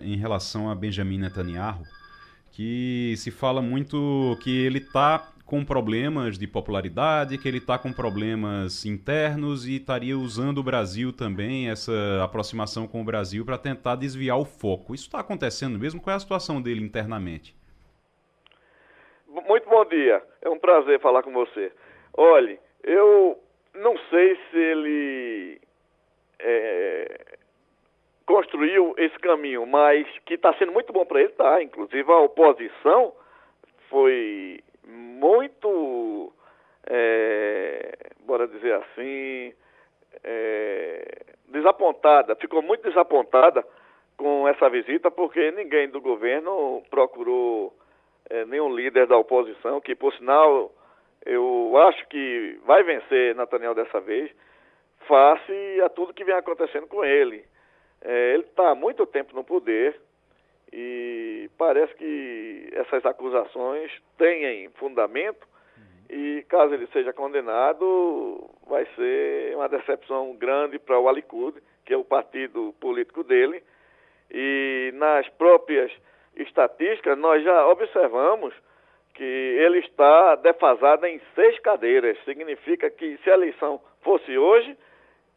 [0.00, 1.82] em relação a Benjamin Netanyahu
[2.50, 7.92] que se fala muito que ele está com problemas de popularidade, que ele está com
[7.92, 13.96] problemas internos e estaria usando o Brasil também, essa aproximação com o Brasil, para tentar
[13.96, 14.94] desviar o foco.
[14.94, 16.00] Isso está acontecendo mesmo?
[16.00, 17.54] Qual é a situação dele internamente?
[19.70, 20.20] Bom dia.
[20.42, 21.70] É um prazer falar com você.
[22.16, 23.38] Olhe, eu
[23.72, 25.60] não sei se ele
[26.40, 27.36] é,
[28.26, 31.62] construiu esse caminho, mas que está sendo muito bom para ele, tá.
[31.62, 33.12] Inclusive a oposição
[33.88, 36.32] foi muito,
[36.88, 39.54] é, bora dizer assim,
[40.24, 43.64] é, desapontada, ficou muito desapontada
[44.16, 47.72] com essa visita, porque ninguém do governo procurou
[48.30, 50.72] é, nenhum líder da oposição, que por sinal
[51.26, 54.30] eu acho que vai vencer Nathaniel dessa vez,
[55.06, 57.44] face a tudo que vem acontecendo com ele.
[58.00, 60.00] É, ele está há muito tempo no poder,
[60.72, 65.48] e parece que essas acusações têm fundamento
[66.08, 71.96] e caso ele seja condenado, vai ser uma decepção grande para o Alikud, que é
[71.96, 73.62] o partido político dele.
[74.30, 75.92] E nas próprias
[76.40, 78.54] estatísticas, nós já observamos
[79.14, 82.16] que ele está defasado em seis cadeiras.
[82.24, 84.76] Significa que se a eleição fosse hoje,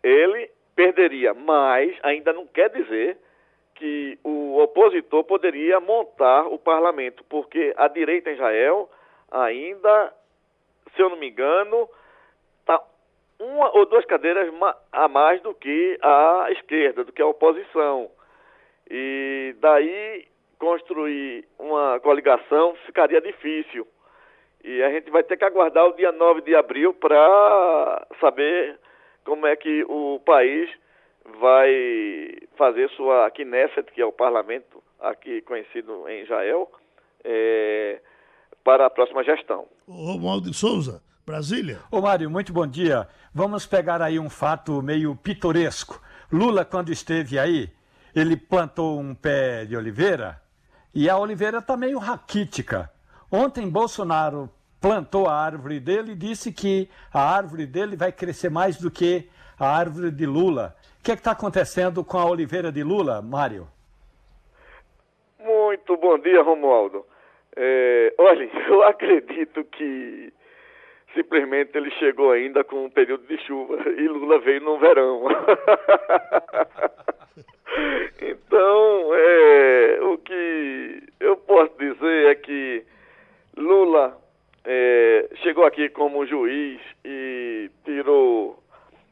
[0.02, 3.18] ele perderia, mas ainda não quer dizer
[3.76, 8.90] que o opositor poderia montar o parlamento, porque a direita em Israel
[9.32, 10.14] ainda,
[10.96, 11.90] se eu não me engano,
[12.60, 12.82] está
[13.40, 14.54] uma ou duas cadeiras
[14.92, 18.10] a mais do que a esquerda, do que a oposição.
[18.90, 20.28] E daí
[20.64, 23.86] construir uma coligação ficaria difícil.
[24.64, 28.80] E a gente vai ter que aguardar o dia 9 de abril para saber
[29.26, 30.70] como é que o país
[31.42, 36.72] vai fazer sua Knesset, que é o parlamento aqui conhecido em Israel,
[37.26, 38.00] é,
[38.64, 39.68] para a próxima gestão.
[39.86, 41.80] Romualdo de Souza, Brasília.
[41.92, 43.06] Ô Mário, muito bom dia.
[43.36, 46.02] Vamos pegar aí um fato meio pitoresco.
[46.32, 47.70] Lula, quando esteve aí,
[48.16, 50.42] ele plantou um pé de oliveira
[50.94, 52.90] e a oliveira está meio raquítica.
[53.32, 58.78] Ontem Bolsonaro plantou a árvore dele e disse que a árvore dele vai crescer mais
[58.78, 59.30] do que
[59.60, 60.76] a árvore de Lula.
[61.00, 63.68] O que é está acontecendo com a Oliveira de Lula, Mário?
[65.40, 67.06] Muito bom dia, Romualdo.
[67.56, 70.34] É, olha, eu acredito que
[71.14, 75.28] simplesmente ele chegou ainda com um período de chuva e Lula veio no verão.
[78.22, 82.84] então, é, o que eu posso dizer é que
[83.58, 84.18] Lula
[84.66, 88.60] é, chegou aqui como juiz e tirou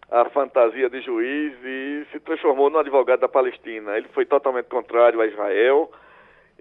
[0.09, 3.97] a fantasia de juiz e se transformou no advogado da Palestina.
[3.97, 5.89] Ele foi totalmente contrário a Israel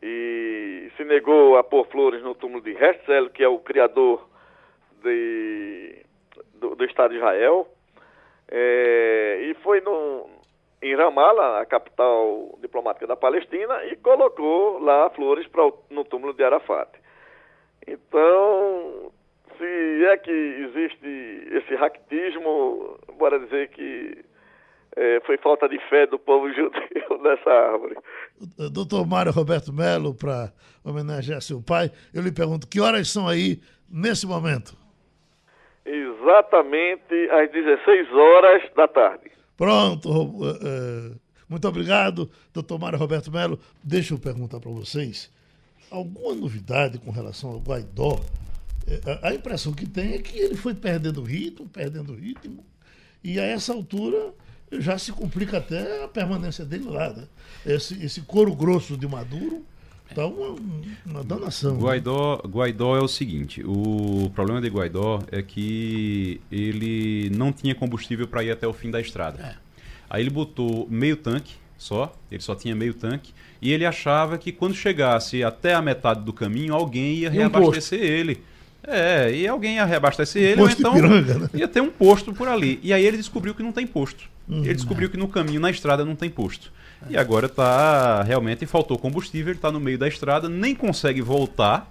[0.02, 4.29] e se negou a pôr flores no túmulo de Herzl, que é o criador
[5.02, 6.04] de,
[6.54, 7.68] do, do Estado de Israel.
[8.50, 10.28] É, e foi no,
[10.82, 16.42] em Ramallah, a capital diplomática da Palestina, e colocou lá flores pra, no túmulo de
[16.42, 16.88] Arafat.
[17.86, 19.12] Então,
[19.58, 24.24] se é que existe esse ractismo, bora dizer que
[24.96, 27.96] é, foi falta de fé do povo judeu nessa árvore.
[28.72, 30.52] Doutor Mário Roberto Melo, para
[30.84, 34.79] homenagear seu pai, eu lhe pergunto, que horas são aí nesse momento?
[35.90, 39.30] Exatamente às 16 horas da tarde.
[39.56, 43.58] Pronto, uh, muito obrigado, doutor Mário Roberto Melo.
[43.82, 45.30] Deixa eu perguntar para vocês,
[45.90, 48.20] alguma novidade com relação ao Guaidó?
[49.22, 52.64] A impressão que tem é que ele foi perdendo ritmo, perdendo ritmo,
[53.22, 54.32] e a essa altura
[54.72, 57.12] já se complica até a permanência dele lá.
[57.12, 57.26] Né?
[57.66, 59.64] Esse, esse couro grosso de Maduro
[60.14, 60.56] tá uma,
[61.06, 61.74] uma danação.
[61.74, 61.82] Né?
[61.82, 62.50] Guaidó, né?
[62.50, 68.42] Guaidó é o seguinte: o problema de Guaidó é que ele não tinha combustível para
[68.44, 69.42] ir até o fim da estrada.
[69.42, 69.54] É.
[70.08, 73.32] Aí ele botou meio tanque só, ele só tinha meio tanque,
[73.62, 78.42] e ele achava que quando chegasse até a metade do caminho, alguém ia reabastecer ele.
[78.82, 81.50] É, e alguém ia reabastecer um ele, ou então piranga, né?
[81.54, 82.80] ia ter um posto por ali.
[82.82, 84.28] E aí ele descobriu que não tem posto.
[84.50, 84.64] Uhum.
[84.64, 86.72] Ele descobriu que no caminho, na estrada, não tem posto.
[87.08, 91.90] E agora está realmente faltou combustível, ele está no meio da estrada, nem consegue voltar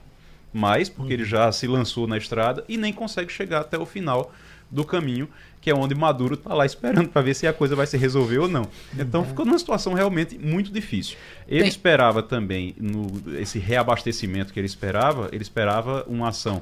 [0.53, 4.31] mais, porque ele já se lançou na estrada e nem consegue chegar até o final
[4.69, 5.27] do caminho,
[5.61, 8.37] que é onde Maduro está lá esperando para ver se a coisa vai se resolver
[8.37, 8.67] ou não.
[8.97, 11.17] Então ficou numa situação realmente muito difícil.
[11.47, 11.69] Ele Tem...
[11.69, 13.07] esperava também no
[13.39, 16.61] esse reabastecimento que ele esperava, ele esperava uma ação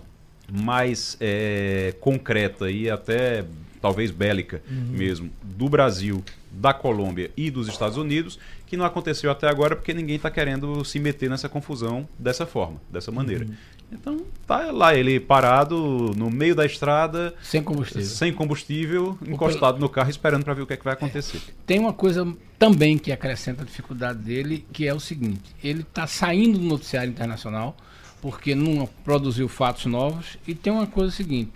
[0.49, 3.43] mais é, concreta e até
[3.81, 4.97] talvez bélica uhum.
[4.97, 9.93] mesmo, do Brasil, da Colômbia e dos Estados Unidos, que não aconteceu até agora porque
[9.93, 13.45] ninguém está querendo se meter nessa confusão dessa forma, dessa maneira.
[13.45, 13.53] Uhum.
[13.91, 19.87] Então tá lá ele parado no meio da estrada, sem combustível, sem combustível, encostado no
[19.87, 21.37] carro esperando para ver o que, é que vai acontecer.
[21.37, 21.51] É.
[21.65, 22.27] Tem uma coisa
[22.59, 27.09] também que acrescenta a dificuldade dele, que é o seguinte: ele está saindo do noticiário
[27.09, 27.77] internacional
[28.21, 31.53] porque não produziu fatos novos e tem uma coisa seguinte: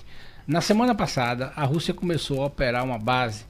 [0.48, 3.46] na semana passada, a Rússia começou a operar uma base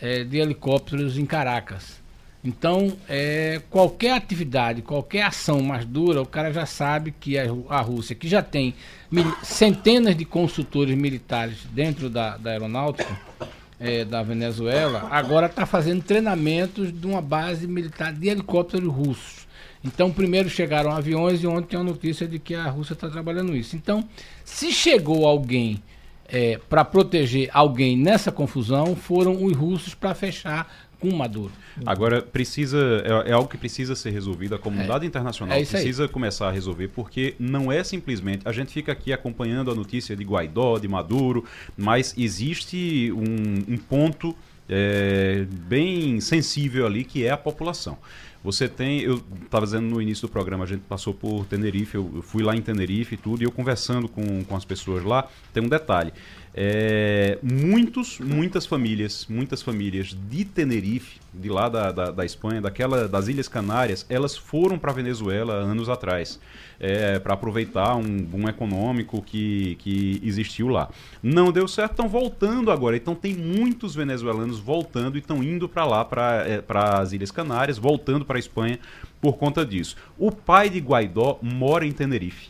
[0.00, 2.00] é, de helicópteros em Caracas.
[2.42, 7.80] Então, é, qualquer atividade, qualquer ação mais dura, o cara já sabe que a, a
[7.82, 8.74] Rússia, que já tem
[9.10, 13.14] mil, centenas de consultores militares dentro da, da aeronáutica
[13.78, 19.46] é, da Venezuela, agora está fazendo treinamentos de uma base militar de helicópteros russos.
[19.84, 23.54] Então, primeiro chegaram aviões e ontem tem a notícia de que a Rússia está trabalhando
[23.54, 23.76] isso.
[23.76, 24.06] Então,
[24.44, 25.82] se chegou alguém
[26.30, 30.70] é, para proteger alguém nessa confusão foram os russos para fechar
[31.00, 31.52] com Maduro.
[31.86, 34.54] Agora, precisa é, é, algo que precisa ser resolvido.
[34.54, 38.46] A comunidade é, internacional é precisa começar a resolver, porque não é simplesmente.
[38.46, 41.44] A gente fica aqui acompanhando a notícia de Guaidó, de Maduro,
[41.76, 44.36] mas existe um, um ponto
[44.68, 47.98] é, bem sensível ali que é a população.
[48.42, 52.22] Você tem, eu estava dizendo no início do programa, a gente passou por Tenerife, eu,
[52.22, 55.62] fui lá em Tenerife e tudo, e eu conversando com, com as pessoas lá, tem
[55.62, 56.12] um detalhe.
[56.52, 63.06] É, muitos, muitas famílias, muitas famílias de Tenerife, de lá da, da, da Espanha, daquela,
[63.06, 66.40] das Ilhas Canárias, elas foram para a Venezuela anos atrás,
[66.80, 70.90] é, para aproveitar um boom econômico que, que existiu lá.
[71.22, 72.96] Não deu certo, estão voltando agora.
[72.96, 77.78] Então tem muitos venezuelanos voltando e estão indo para lá, para é, as Ilhas Canárias,
[77.78, 78.80] voltando para a Espanha
[79.20, 79.96] por conta disso.
[80.18, 82.48] O pai de Guaidó mora em Tenerife.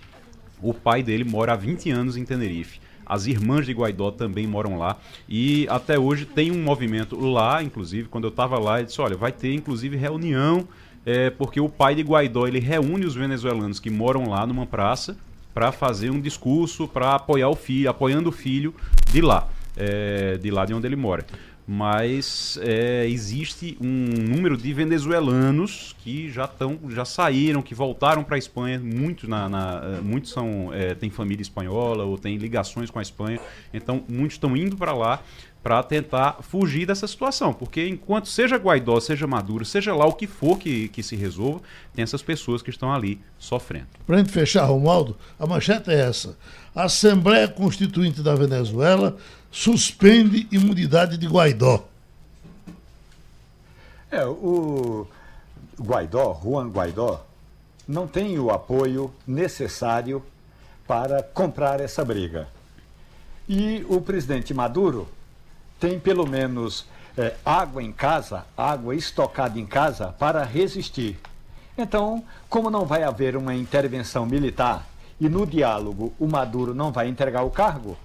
[0.63, 2.81] O pai dele mora há 20 anos em Tenerife.
[3.11, 4.97] As irmãs de Guaidó também moram lá.
[5.29, 9.17] E até hoje tem um movimento lá, inclusive, quando eu estava lá, ele disse: olha,
[9.17, 10.67] vai ter inclusive reunião,
[11.05, 15.17] é, porque o pai de Guaidó ele reúne os venezuelanos que moram lá numa praça
[15.53, 18.73] para fazer um discurso para apoiar o filho, apoiando o filho
[19.11, 21.27] de lá, é, de lá de onde ele mora
[21.73, 28.35] mas é, existe um número de venezuelanos que já estão, já saíram, que voltaram para
[28.35, 28.81] a Espanha.
[28.81, 33.03] Muitos, na, na, eh, muitos são é, têm família espanhola ou têm ligações com a
[33.03, 33.39] Espanha.
[33.73, 35.23] Então muitos estão indo para lá
[35.63, 37.53] para tentar fugir dessa situação.
[37.53, 41.61] Porque enquanto seja Guaidó, seja Maduro, seja lá o que for que, que se resolva,
[41.95, 43.87] tem essas pessoas que estão ali sofrendo.
[44.05, 46.37] Para gente fechar, Romualdo, a manchete é essa.
[46.75, 49.17] A Assembleia Constituinte da Venezuela
[49.51, 51.85] suspende imunidade de Guaidó.
[54.11, 55.07] É, o
[55.81, 57.25] Guaidó, Juan Guaidó,
[57.87, 60.23] não tem o apoio necessário
[60.87, 62.49] para comprar essa briga.
[63.49, 65.09] E o presidente Maduro
[65.79, 66.87] tem pelo menos
[67.17, 71.19] é, água em casa, água estocada em casa para resistir.
[71.77, 74.87] Então, como não vai haver uma intervenção militar
[75.21, 77.97] e no diálogo o Maduro não vai entregar o cargo,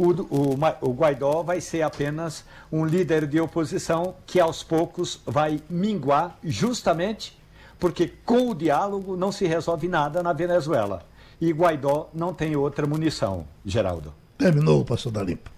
[0.00, 2.42] o, o, o, Guaidó vai ser apenas
[2.72, 7.38] um líder de oposição que aos poucos vai minguar, justamente
[7.78, 11.02] porque com o diálogo não se resolve nada na Venezuela.
[11.38, 14.14] E Guaidó não tem outra munição, Geraldo.
[14.38, 15.50] Terminou o Passando a Limpo.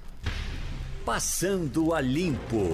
[1.04, 2.66] Passando a Limpo.